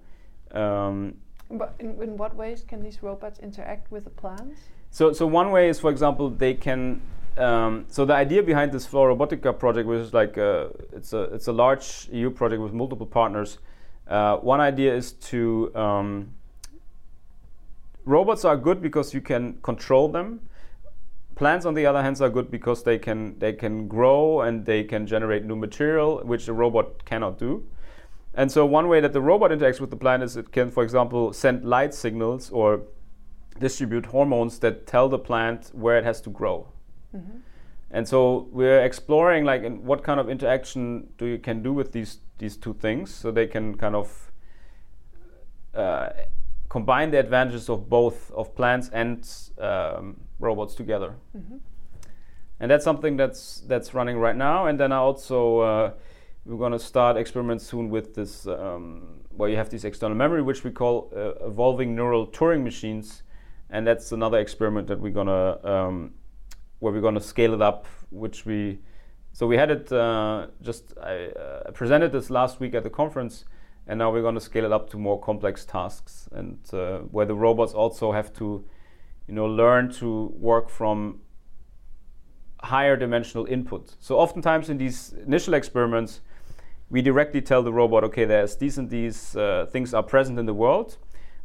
Um, 0.53 1.17
But 1.51 1.75
in, 1.79 2.03
in 2.03 2.17
what 2.17 2.35
ways 2.35 2.65
can 2.67 2.83
these 2.83 3.03
robots 3.03 3.39
interact 3.39 3.93
with 3.93 4.05
the 4.05 4.11
plants? 4.11 4.61
So, 4.91 5.13
so 5.13 5.27
one 5.27 5.51
way 5.51 5.69
is, 5.69 5.79
for 5.79 5.91
example, 5.91 6.31
they 6.31 6.55
can. 6.55 7.01
Um, 7.37 7.87
so 7.89 8.05
the 8.05 8.15
idea 8.15 8.43
behind 8.43 8.71
this 8.73 8.87
Flora 8.87 9.15
Robotica 9.15 9.59
project, 9.59 9.89
which 9.89 10.01
is 10.01 10.15
like 10.15 10.37
a, 10.37 10.71
it's 10.93 11.13
a 11.13 11.23
it's 11.35 11.49
a 11.49 11.53
large 11.53 12.09
EU 12.13 12.31
project 12.31 12.63
with 12.63 12.73
multiple 12.73 13.07
partners. 13.07 13.59
Uh, 14.07 14.37
one 14.37 14.61
idea 14.61 14.95
is 14.95 15.13
to 15.13 15.75
um, 15.75 16.35
robots 18.05 18.45
are 18.45 18.57
good 18.57 18.81
because 18.81 19.13
you 19.13 19.21
can 19.21 19.55
control 19.63 20.09
them. 20.09 20.49
Plants, 21.35 21.67
on 21.67 21.75
the 21.75 21.85
other 21.87 22.01
hand, 22.01 22.21
are 22.21 22.31
good 22.31 22.51
because 22.51 22.85
they 22.85 22.99
can 22.99 23.37
they 23.41 23.53
can 23.53 23.89
grow 23.89 24.43
and 24.43 24.65
they 24.65 24.85
can 24.85 25.05
generate 25.05 25.45
new 25.45 25.57
material, 25.57 26.21
which 26.25 26.47
a 26.47 26.53
robot 26.53 27.05
cannot 27.05 27.39
do. 27.39 27.65
And 28.35 28.51
so 28.51 28.65
one 28.65 28.89
way 28.89 29.01
that 29.01 29.13
the 29.13 29.21
robot 29.21 29.51
interacts 29.51 29.81
with 29.81 29.91
the 29.91 29.97
plant 29.97 30.23
is 30.23 30.37
it 30.37 30.53
can, 30.53 30.71
for 30.71 30.85
example, 30.85 31.33
send 31.33 31.65
light 31.65 31.95
signals 31.95 32.51
or 32.51 32.83
distribute 33.59 34.07
hormones 34.07 34.59
that 34.61 34.87
tell 34.87 35.09
the 35.09 35.19
plant 35.19 35.71
where 35.73 35.97
it 35.97 36.05
has 36.05 36.21
to 36.23 36.31
grow. 36.31 36.69
And 37.91 38.09
so 38.09 38.49
we're 38.51 38.85
exploring 38.85 39.45
like 39.45 39.63
in 39.63 39.85
what 39.85 40.03
kind 40.03 40.19
of 40.19 40.29
interaction 40.29 41.09
do 41.17 41.27
you 41.27 41.39
can 41.39 41.63
do 41.63 41.73
with 41.73 41.93
these 41.93 42.19
these 42.39 42.57
two 42.57 42.75
things, 42.75 43.15
so 43.15 43.31
they 43.31 43.47
can 43.47 43.77
kind 43.77 43.95
of 43.95 44.33
uh, 45.75 46.09
combine 46.69 47.11
the 47.13 47.19
advantages 47.19 47.69
of 47.69 47.89
both 47.89 48.33
of 48.33 48.55
plants 48.57 48.91
and 48.93 49.29
um, 49.59 50.17
robots 50.41 50.75
together. 50.75 51.15
And 52.61 52.71
that's 52.71 52.85
something 52.85 53.17
that's 53.17 53.63
that's 53.69 53.95
running 53.95 54.19
right 54.19 54.37
now. 54.37 54.67
And 54.67 54.79
then 54.79 54.91
I 54.91 54.97
also 54.97 55.61
uh, 55.61 55.91
we're 56.45 56.59
going 56.59 56.73
to 56.73 56.79
start 56.79 57.17
experiments 57.17 57.65
soon 57.65 57.91
with 57.91 58.15
this 58.15 58.47
um, 58.47 59.21
where 59.31 59.49
you 59.49 59.57
have 59.57 59.71
this 59.71 59.85
external 59.85 60.17
memory, 60.17 60.43
which 60.43 60.65
we 60.65 60.71
call 60.71 61.13
uh, 61.15 61.47
evolving 61.47 61.95
neural 61.95 62.27
Turing 62.27 62.63
machines, 62.63 63.23
and 63.71 63.87
that's 63.87 64.13
another 64.13 64.39
experiment 64.39 64.89
that 64.89 65.01
we're 65.01 65.13
going 65.13 65.27
to 65.27 65.73
um, 65.73 66.15
where 66.79 66.93
we're 66.93 67.01
going 67.01 67.15
to 67.15 67.21
scale 67.21 67.55
it 67.55 67.63
up, 67.63 67.87
which 68.11 68.47
we 68.47 68.79
so 69.33 69.49
we 69.49 69.57
had 69.57 69.71
it 69.71 69.91
uh, 69.91 70.47
just 70.63 70.95
I 71.03 71.27
uh, 71.27 71.71
presented 71.73 72.13
this 72.13 72.31
last 72.31 72.61
week 72.61 72.75
at 72.75 72.85
the 72.85 72.91
conference, 72.91 73.45
and 73.87 73.99
now 73.99 74.13
we're 74.13 74.23
going 74.23 74.37
to 74.37 74.41
scale 74.41 74.65
it 74.65 74.73
up 74.73 74.89
to 74.91 74.99
more 74.99 75.21
complex 75.21 75.65
tasks, 75.65 76.29
and 76.33 76.59
uh, 76.73 76.99
where 77.11 77.27
the 77.27 77.35
robots 77.35 77.75
also 77.75 78.13
have 78.13 78.33
to, 78.35 78.65
you 79.27 79.35
know, 79.35 79.47
learn 79.47 79.91
to 79.95 80.33
work 80.39 80.71
from 80.71 81.21
higher 82.63 82.97
dimensional 82.97 83.45
input. 83.47 83.97
So 84.01 84.19
oftentimes 84.19 84.71
in 84.71 84.79
these 84.79 85.13
initial 85.27 85.55
experiments, 85.55 86.21
we 86.89 87.03
directly 87.03 87.43
tell 87.43 87.63
the 87.63 87.73
robot, 87.73 88.05
okay, 88.05 88.25
there's 88.25 88.57
these 88.57 88.79
and 88.79 88.89
these 88.89 89.37
uh, 89.37 89.67
things 89.71 89.93
are 89.95 90.03
present 90.03 90.39
in 90.39 90.47
the 90.47 90.55
world, 90.55 90.97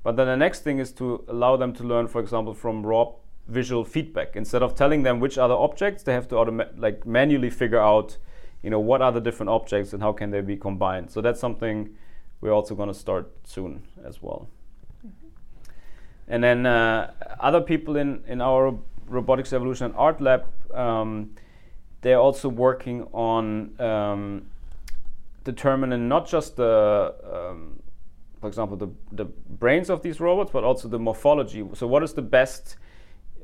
but 0.04 0.16
then 0.16 0.28
the 0.28 0.38
next 0.38 0.62
thing 0.62 0.80
is 0.80 0.92
to 0.94 1.26
allow 1.28 1.58
them 1.58 1.74
to 1.74 1.84
learn, 1.84 2.08
for 2.08 2.22
example, 2.22 2.54
from 2.54 2.86
raw 2.86 3.14
visual 3.50 3.84
feedback. 3.84 4.36
Instead 4.36 4.64
of 4.64 4.76
telling 4.76 5.04
them 5.04 5.20
which 5.20 5.38
are 5.38 5.48
the 5.48 5.58
objects, 5.58 6.04
they 6.04 6.14
have 6.14 6.28
to 6.30 6.36
automa- 6.36 6.70
like 6.78 7.06
manually 7.06 7.50
figure 7.50 7.80
out, 7.80 8.18
you 8.62 8.70
know, 8.70 8.80
what 8.80 9.02
are 9.02 9.12
the 9.12 9.22
different 9.22 9.50
objects 9.50 9.94
and 9.94 10.02
how 10.02 10.14
can 10.14 10.32
they 10.32 10.42
be 10.42 10.56
combined. 10.56 11.12
So 11.12 11.22
that's 11.22 11.40
something 11.40 11.90
we're 12.42 12.54
also 12.54 12.76
going 12.76 12.90
to 12.90 12.94
start 12.94 13.32
soon 13.44 13.84
as 14.06 14.22
well. 14.22 14.48
And 16.28 16.44
then 16.44 16.66
uh, 16.66 17.12
other 17.40 17.60
people 17.60 17.98
in, 17.98 18.24
in 18.28 18.40
our 18.40 18.78
robotics 19.08 19.52
evolution 19.52 19.88
and 19.88 19.96
art 19.96 20.22
lab, 20.22 20.46
um, 20.74 21.32
they're 22.02 22.20
also 22.20 22.48
working 22.48 23.08
on 23.12 23.80
um, 23.82 24.46
determining 25.44 26.08
not 26.08 26.28
just 26.28 26.56
the, 26.56 27.16
um, 27.34 27.82
for 28.40 28.48
example, 28.48 28.78
the, 28.78 28.90
the 29.12 29.26
brains 29.26 29.90
of 29.90 30.04
these 30.04 30.20
robots, 30.20 30.52
but 30.52 30.64
also 30.64 30.88
the 30.88 31.00
morphology. 31.00 31.68
So, 31.74 31.88
what 31.88 32.04
is 32.04 32.14
the 32.14 32.22
best 32.22 32.78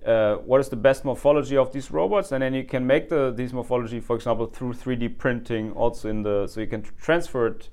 uh, 0.06 0.36
what 0.36 0.62
is 0.62 0.70
the 0.70 0.76
best 0.76 1.04
morphology 1.04 1.58
of 1.58 1.72
these 1.72 1.90
robots, 1.92 2.32
and 2.32 2.42
then 2.42 2.54
you 2.54 2.64
can 2.64 2.86
make 2.86 3.10
the 3.10 3.32
these 3.36 3.54
morphology, 3.54 4.00
for 4.00 4.16
example, 4.16 4.46
through 4.46 4.74
3D 4.74 5.18
printing, 5.18 5.72
also 5.72 6.10
in 6.10 6.24
the 6.24 6.48
so 6.48 6.62
you 6.62 6.68
can 6.68 6.84
transfer 7.02 7.48
it 7.48 7.70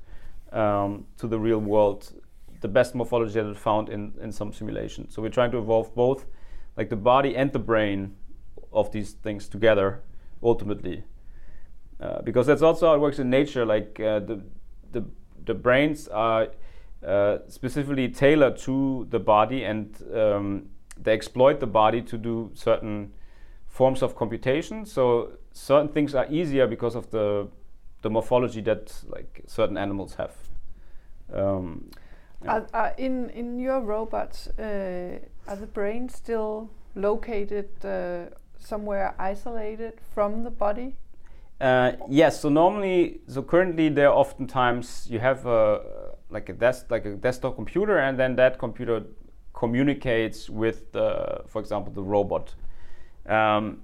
um, 0.52 1.06
to 1.18 1.26
the 1.26 1.38
real 1.38 1.58
world, 1.58 2.12
the 2.60 2.68
best 2.68 2.94
morphology 2.94 3.34
that 3.34 3.46
is 3.46 3.58
found 3.58 3.88
in 3.88 4.14
in 4.20 4.32
some 4.32 4.52
simulation. 4.52 5.10
So 5.10 5.20
we're 5.20 5.28
trying 5.28 5.50
to 5.50 5.58
evolve 5.58 5.94
both, 5.94 6.24
like 6.76 6.88
the 6.88 6.96
body 6.96 7.36
and 7.36 7.52
the 7.52 7.58
brain, 7.58 8.16
of 8.72 8.90
these 8.92 9.12
things 9.12 9.48
together, 9.48 10.02
ultimately, 10.42 11.04
uh, 12.00 12.22
because 12.22 12.46
that's 12.46 12.62
also 12.62 12.88
how 12.88 12.94
it 12.94 13.00
works 13.00 13.18
in 13.18 13.28
nature. 13.28 13.66
Like 13.66 14.00
uh, 14.00 14.20
the 14.20 14.42
the 14.92 15.04
the 15.44 15.54
brains 15.54 16.08
are 16.08 16.48
uh, 17.06 17.38
specifically 17.48 18.08
tailored 18.08 18.56
to 18.58 19.06
the 19.10 19.18
body 19.18 19.64
and 19.64 20.02
um, 20.14 20.68
they 20.96 21.12
exploit 21.12 21.60
the 21.60 21.66
body 21.66 22.02
to 22.02 22.18
do 22.18 22.50
certain 22.54 23.12
forms 23.66 24.02
of 24.02 24.14
computation. 24.14 24.86
So 24.86 25.32
certain 25.52 25.88
things 25.88 26.14
are 26.14 26.26
easier 26.30 26.66
because 26.66 26.94
of 26.94 27.10
the 27.10 27.48
the 28.02 28.10
morphology 28.10 28.60
that 28.62 28.92
like 29.08 29.42
certain 29.46 29.78
animals 29.78 30.14
have. 30.14 30.34
Um, 31.32 31.90
yeah. 32.44 32.52
are, 32.52 32.66
are 32.74 32.94
in 32.98 33.30
in 33.30 33.58
your 33.58 33.80
robots, 33.80 34.48
uh, 34.58 35.18
are 35.46 35.56
the 35.56 35.66
brains 35.66 36.14
still 36.14 36.70
located 36.94 37.68
uh, 37.84 38.34
somewhere 38.58 39.14
isolated 39.18 39.94
from 40.14 40.42
the 40.42 40.50
body? 40.50 40.96
Uh, 41.60 41.92
yes. 42.08 42.40
So 42.40 42.48
normally, 42.48 43.20
so 43.28 43.42
currently, 43.42 43.88
there 43.88 44.12
oftentimes 44.12 45.06
you 45.08 45.20
have 45.20 45.46
a 45.46 45.80
like 46.28 46.48
a 46.48 46.52
desk 46.52 46.86
like 46.90 47.06
a 47.06 47.14
desktop 47.14 47.54
computer, 47.54 47.98
and 47.98 48.18
then 48.18 48.36
that 48.36 48.58
computer 48.58 49.04
communicates 49.62 50.50
with, 50.50 50.90
the, 50.90 51.42
for 51.46 51.60
example, 51.60 51.92
the 51.92 52.02
robot. 52.02 52.54
Um, 53.26 53.82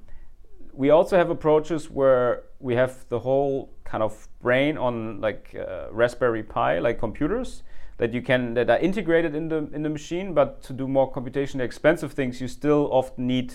we 0.73 0.91
also 0.91 1.17
have 1.17 1.31
approaches 1.31 1.89
where 1.89 2.43
we 2.59 2.75
have 2.75 2.93
the 3.09 3.21
whole 3.21 3.71
kind 3.85 4.03
of 4.03 4.29
brain 4.41 4.77
on 4.77 5.21
like 5.21 5.55
uh, 5.55 5.87
Raspberry 5.93 6.43
Pi, 6.43 6.81
like 6.81 6.99
computers 6.99 7.63
that 7.99 8.13
you 8.13 8.23
can 8.23 8.55
that 8.55 8.69
are 8.71 8.79
integrated 8.79 9.35
in 9.35 9.49
the 9.49 9.69
in 9.73 9.83
the 9.83 9.89
machine. 9.89 10.35
But 10.35 10.63
to 10.65 10.73
do 10.73 10.89
more 10.89 11.13
computationally 11.13 11.65
expensive 11.65 12.13
things, 12.13 12.41
you 12.41 12.49
still 12.49 12.89
often 12.91 13.27
need 13.27 13.55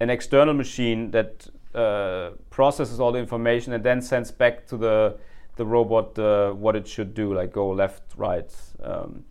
an 0.00 0.10
external 0.10 0.54
machine 0.54 1.10
that 1.10 1.48
uh, 1.74 2.30
processes 2.50 3.00
all 3.00 3.12
the 3.12 3.18
information 3.18 3.72
and 3.72 3.82
then 3.82 4.00
sends 4.02 4.30
back 4.30 4.66
to 4.68 4.76
the 4.76 5.16
the 5.56 5.66
robot 5.66 6.18
uh, 6.18 6.52
what 6.52 6.76
it 6.76 6.86
should 6.86 7.14
do, 7.14 7.34
like 7.34 7.52
go 7.52 7.70
left, 7.74 8.02
right. 8.16 8.50
Um, 8.82 9.24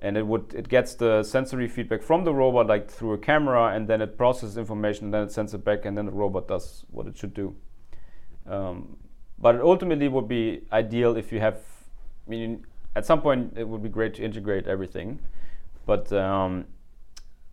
and 0.00 0.16
it 0.16 0.26
would 0.26 0.54
it 0.54 0.68
gets 0.68 0.94
the 0.94 1.22
sensory 1.22 1.68
feedback 1.68 2.02
from 2.02 2.24
the 2.24 2.32
robot 2.32 2.66
like 2.66 2.90
through 2.90 3.12
a 3.12 3.18
camera 3.18 3.74
and 3.74 3.86
then 3.86 4.00
it 4.00 4.16
processes 4.16 4.56
information 4.56 5.06
and 5.06 5.14
then 5.14 5.22
it 5.22 5.32
sends 5.32 5.52
it 5.52 5.64
back 5.64 5.84
and 5.84 5.96
then 5.96 6.06
the 6.06 6.12
robot 6.12 6.48
does 6.48 6.84
what 6.90 7.06
it 7.06 7.16
should 7.16 7.34
do. 7.34 7.54
Um, 8.46 8.96
but 9.38 9.54
it 9.54 9.60
ultimately 9.60 10.08
would 10.08 10.28
be 10.28 10.62
ideal 10.72 11.16
if 11.16 11.32
you 11.32 11.40
have 11.40 11.58
I 12.26 12.30
mean 12.30 12.66
at 12.96 13.04
some 13.04 13.20
point 13.20 13.54
it 13.56 13.68
would 13.68 13.82
be 13.82 13.88
great 13.88 14.14
to 14.14 14.24
integrate 14.24 14.66
everything. 14.66 15.20
But 15.86 16.12
um, 16.12 16.66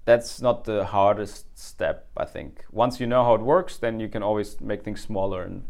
that's 0.05 0.41
not 0.41 0.63
the 0.63 0.85
hardest 0.85 1.57
step 1.57 2.07
I 2.15 2.25
think. 2.25 2.63
Once 2.71 3.01
you 3.01 3.07
know 3.07 3.25
how 3.25 3.35
it 3.35 3.41
works 3.41 3.77
then 3.77 3.99
you 3.99 4.07
can 4.07 4.23
always 4.23 4.61
make 4.61 4.83
things 4.83 5.01
smaller 5.01 5.43
and 5.43 5.63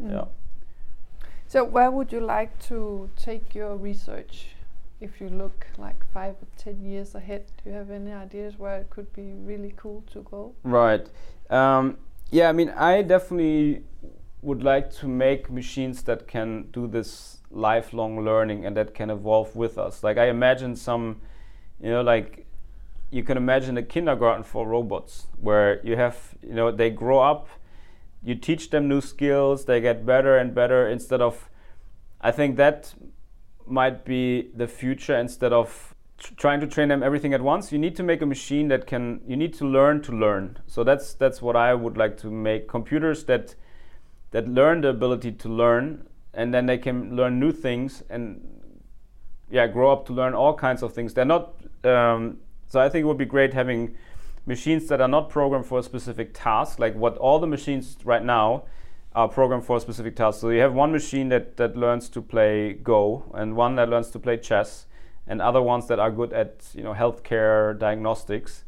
mm. 0.00 0.12
yeah. 0.12 0.24
So 1.48 1.64
where 1.64 1.90
would 1.90 2.12
you 2.12 2.20
like 2.20 2.56
to 2.68 3.10
take 3.16 3.56
your 3.56 3.76
research 3.76 4.54
if 5.00 5.20
you 5.20 5.28
look 5.28 5.66
like 5.78 6.04
five 6.12 6.34
or 6.34 6.48
ten 6.56 6.84
years 6.84 7.14
ahead, 7.14 7.44
do 7.62 7.70
you 7.70 7.76
have 7.76 7.90
any 7.90 8.12
ideas 8.12 8.58
where 8.58 8.78
it 8.78 8.90
could 8.90 9.12
be 9.12 9.32
really 9.32 9.72
cool 9.76 10.04
to 10.12 10.22
go? 10.22 10.54
Right. 10.62 11.08
Um, 11.48 11.98
yeah, 12.30 12.48
I 12.48 12.52
mean, 12.52 12.70
I 12.70 13.02
definitely 13.02 13.84
would 14.42 14.62
like 14.62 14.90
to 14.90 15.08
make 15.08 15.50
machines 15.50 16.02
that 16.04 16.26
can 16.26 16.68
do 16.72 16.86
this 16.86 17.38
lifelong 17.50 18.24
learning 18.24 18.64
and 18.64 18.76
that 18.76 18.94
can 18.94 19.10
evolve 19.10 19.56
with 19.56 19.76
us. 19.78 20.04
Like 20.04 20.18
I 20.18 20.28
imagine 20.28 20.76
some, 20.76 21.20
you 21.82 21.90
know, 21.90 22.02
like 22.02 22.46
you 23.10 23.22
can 23.22 23.36
imagine 23.36 23.76
a 23.76 23.82
kindergarten 23.82 24.44
for 24.44 24.66
robots 24.66 25.26
where 25.40 25.84
you 25.84 25.96
have, 25.96 26.34
you 26.42 26.54
know, 26.54 26.70
they 26.70 26.90
grow 26.90 27.18
up, 27.20 27.48
you 28.22 28.34
teach 28.34 28.70
them 28.70 28.88
new 28.88 29.00
skills, 29.00 29.64
they 29.64 29.80
get 29.80 30.06
better 30.06 30.36
and 30.38 30.54
better 30.54 30.88
instead 30.88 31.20
of 31.20 31.48
I 32.20 32.30
think 32.30 32.56
that 32.56 32.94
might 33.70 34.04
be 34.04 34.50
the 34.54 34.66
future 34.66 35.16
instead 35.16 35.52
of 35.52 35.94
trying 36.36 36.60
to 36.60 36.66
train 36.66 36.88
them 36.88 37.02
everything 37.02 37.32
at 37.32 37.40
once 37.40 37.72
you 37.72 37.78
need 37.78 37.96
to 37.96 38.02
make 38.02 38.20
a 38.20 38.26
machine 38.26 38.68
that 38.68 38.86
can 38.86 39.20
you 39.26 39.36
need 39.36 39.54
to 39.54 39.64
learn 39.66 40.02
to 40.02 40.12
learn. 40.12 40.58
So 40.66 40.84
that's 40.84 41.14
that's 41.14 41.40
what 41.40 41.56
i 41.56 41.74
would 41.74 41.96
like 41.96 42.16
to 42.18 42.30
make 42.30 42.68
computers 42.68 43.24
that 43.24 43.54
that 44.32 44.46
learn 44.46 44.82
the 44.82 44.88
ability 44.88 45.32
to 45.32 45.48
learn 45.48 46.06
and 46.34 46.54
then 46.54 46.66
they 46.66 46.78
can 46.78 47.16
learn 47.16 47.40
new 47.40 47.52
things 47.52 48.02
and 48.10 48.46
yeah 49.50 49.66
grow 49.66 49.90
up 49.90 50.06
to 50.06 50.12
learn 50.12 50.34
all 50.34 50.54
kinds 50.54 50.82
of 50.82 50.92
things. 50.92 51.14
They're 51.14 51.24
not 51.24 51.54
um, 51.84 52.38
so 52.70 52.80
i 52.80 52.88
think 52.88 53.02
it 53.02 53.06
would 53.06 53.18
be 53.18 53.24
great 53.24 53.52
having 53.52 53.96
machines 54.46 54.86
that 54.88 55.00
are 55.00 55.08
not 55.08 55.28
programmed 55.28 55.66
for 55.66 55.78
a 55.78 55.82
specific 55.82 56.32
task 56.32 56.78
like 56.78 56.94
what 56.94 57.16
all 57.18 57.38
the 57.38 57.46
machines 57.46 57.96
right 58.04 58.24
now 58.24 58.64
are 59.12 59.28
programmed 59.28 59.64
for 59.64 59.76
a 59.76 59.80
specific 59.80 60.14
task. 60.14 60.40
So 60.40 60.50
you 60.50 60.60
have 60.60 60.72
one 60.72 60.92
machine 60.92 61.28
that, 61.30 61.56
that 61.56 61.76
learns 61.76 62.08
to 62.10 62.22
play 62.22 62.74
Go, 62.74 63.24
and 63.34 63.56
one 63.56 63.74
that 63.76 63.88
learns 63.88 64.10
to 64.10 64.18
play 64.18 64.36
chess, 64.36 64.86
and 65.26 65.42
other 65.42 65.60
ones 65.60 65.88
that 65.88 65.98
are 65.98 66.10
good 66.10 66.32
at 66.32 66.68
you 66.74 66.82
know 66.82 66.94
healthcare 66.94 67.78
diagnostics. 67.78 68.64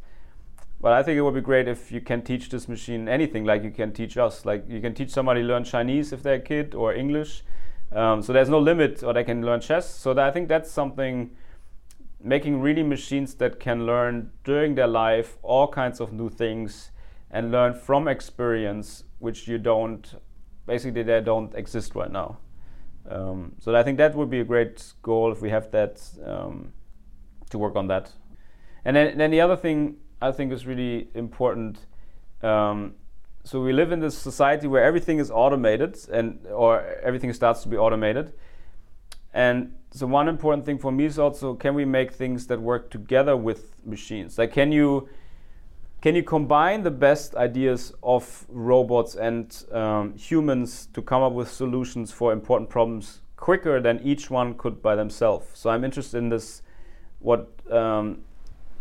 But 0.81 0.91
I 0.91 1.01
think 1.01 1.17
it 1.17 1.21
would 1.21 1.33
be 1.33 1.41
great 1.41 1.69
if 1.69 1.93
you 1.93 2.01
can 2.01 2.21
teach 2.23 2.49
this 2.49 2.67
machine 2.67 3.07
anything, 3.07 3.45
like 3.45 3.63
you 3.63 3.71
can 3.71 3.93
teach 3.93 4.17
us. 4.17 4.45
Like 4.45 4.65
you 4.67 4.81
can 4.81 4.93
teach 4.93 5.11
somebody 5.11 5.41
learn 5.41 5.63
Chinese 5.63 6.11
if 6.11 6.23
they're 6.23 6.35
a 6.35 6.39
kid, 6.39 6.75
or 6.75 6.93
English. 6.93 7.43
Um, 7.93 8.21
so 8.21 8.33
there's 8.33 8.49
no 8.49 8.59
limit, 8.59 9.01
or 9.03 9.13
they 9.13 9.23
can 9.23 9.45
learn 9.45 9.61
chess. 9.61 9.89
So 9.89 10.17
I 10.19 10.31
think 10.31 10.49
that's 10.49 10.71
something. 10.71 11.31
Making 12.25 12.61
really 12.61 12.83
machines 12.83 13.33
that 13.35 13.59
can 13.59 13.85
learn 13.85 14.31
during 14.45 14.75
their 14.75 14.87
life 14.87 15.37
all 15.41 15.67
kinds 15.67 15.99
of 15.99 16.13
new 16.13 16.29
things 16.29 16.91
and 17.29 17.51
learn 17.51 17.73
from 17.73 18.07
experience, 18.07 19.03
which 19.19 19.45
you 19.45 19.57
don't 19.57 20.15
basically 20.65 21.03
they 21.03 21.21
don't 21.21 21.53
exist 21.55 21.95
right 21.95 22.11
now. 22.11 22.37
Um, 23.09 23.53
so 23.59 23.75
I 23.75 23.83
think 23.83 23.97
that 23.97 24.15
would 24.15 24.29
be 24.29 24.39
a 24.39 24.43
great 24.43 24.93
goal 25.01 25.31
if 25.31 25.41
we 25.41 25.49
have 25.49 25.71
that 25.71 26.01
um, 26.25 26.71
to 27.49 27.57
work 27.57 27.75
on 27.75 27.87
that. 27.87 28.11
And 28.85 28.95
then, 28.95 29.17
then 29.17 29.31
the 29.31 29.41
other 29.41 29.55
thing 29.55 29.97
I 30.21 30.31
think 30.31 30.51
is 30.51 30.65
really 30.65 31.09
important. 31.13 31.85
Um, 32.41 32.95
so 33.43 33.61
we 33.61 33.73
live 33.73 33.91
in 33.91 33.99
this 33.99 34.17
society 34.17 34.67
where 34.67 34.83
everything 34.83 35.19
is 35.19 35.29
automated 35.29 35.97
and 36.11 36.47
or 36.47 36.81
everything 37.03 37.33
starts 37.33 37.61
to 37.63 37.69
be 37.69 37.75
automated. 37.75 38.33
And 39.33 39.75
so 39.91 40.07
one 40.07 40.29
important 40.29 40.65
thing 40.65 40.77
for 40.77 40.91
me 40.91 41.05
is 41.05 41.19
also 41.19 41.55
can 41.55 41.73
we 41.73 41.83
make 41.83 42.13
things 42.13 42.47
that 42.47 42.61
work 42.61 42.89
together 42.89 43.35
with 43.35 43.75
machines? 43.85 44.37
Like 44.37 44.53
can 44.53 44.71
you 44.71 45.09
can 46.03 46.15
you 46.15 46.23
combine 46.23 46.83
the 46.83 46.91
best 46.91 47.33
ideas 47.35 47.93
of 48.03 48.45
robots 48.49 49.15
and 49.15 49.63
um, 49.71 50.13
humans 50.17 50.89
to 50.93 51.01
come 51.01 51.23
up 51.23 51.31
with 51.31 51.49
solutions 51.49 52.11
for 52.11 52.33
important 52.33 52.69
problems 52.69 53.21
quicker 53.37 53.79
than 53.79 54.01
each 54.01 54.29
one 54.29 54.53
could 54.55 54.81
by 54.81 54.97
themselves? 54.97 55.47
So 55.53 55.69
I'm 55.69 55.85
interested 55.85 56.17
in 56.17 56.27
this, 56.27 56.61
what 57.19 57.53
um, 57.71 58.21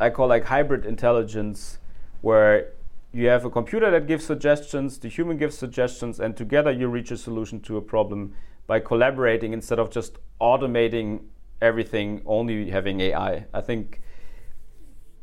I 0.01 0.11
call 0.11 0.27
like 0.27 0.47
hybrid 0.47 0.85
intelligence, 0.85 1.79
where 2.23 2.73
you 3.13 3.29
have 3.29 3.45
a 3.45 3.51
computer 3.51 3.89
that 3.93 4.09
gives 4.09 4.25
suggestions, 4.27 4.99
the 4.99 5.07
human 5.07 5.37
gives 5.37 5.57
suggestions, 5.57 6.19
and 6.19 6.37
together 6.37 6.73
you 6.73 6.89
reach 6.89 7.13
a 7.13 7.17
solution 7.17 7.61
to 7.61 7.77
a 7.77 7.81
problem 7.81 8.35
by 8.67 8.81
collaborating 8.81 9.53
instead 9.53 9.79
of 9.79 9.93
just 9.93 10.19
automating 10.41 11.21
everything, 11.61 12.21
only 12.27 12.71
having 12.71 12.99
AI. 12.99 13.45
I 13.55 13.61
think. 13.61 14.01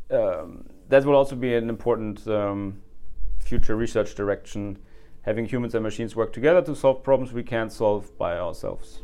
Um, 0.09 0.63
that 0.89 1.06
will 1.06 1.15
also 1.15 1.36
be 1.36 1.56
an 1.56 1.69
important 1.69 2.28
um, 2.28 2.82
future 3.39 3.75
research 3.75 4.15
direction 4.15 4.78
having 5.21 5.45
humans 5.45 5.75
and 5.75 5.84
machines 5.84 6.15
work 6.15 6.34
together 6.34 6.62
to 6.62 6.75
solve 6.75 7.04
problems 7.04 7.34
we 7.34 7.43
can't 7.43 7.71
solve 7.71 8.17
by 8.17 8.38
ourselves. 8.38 9.02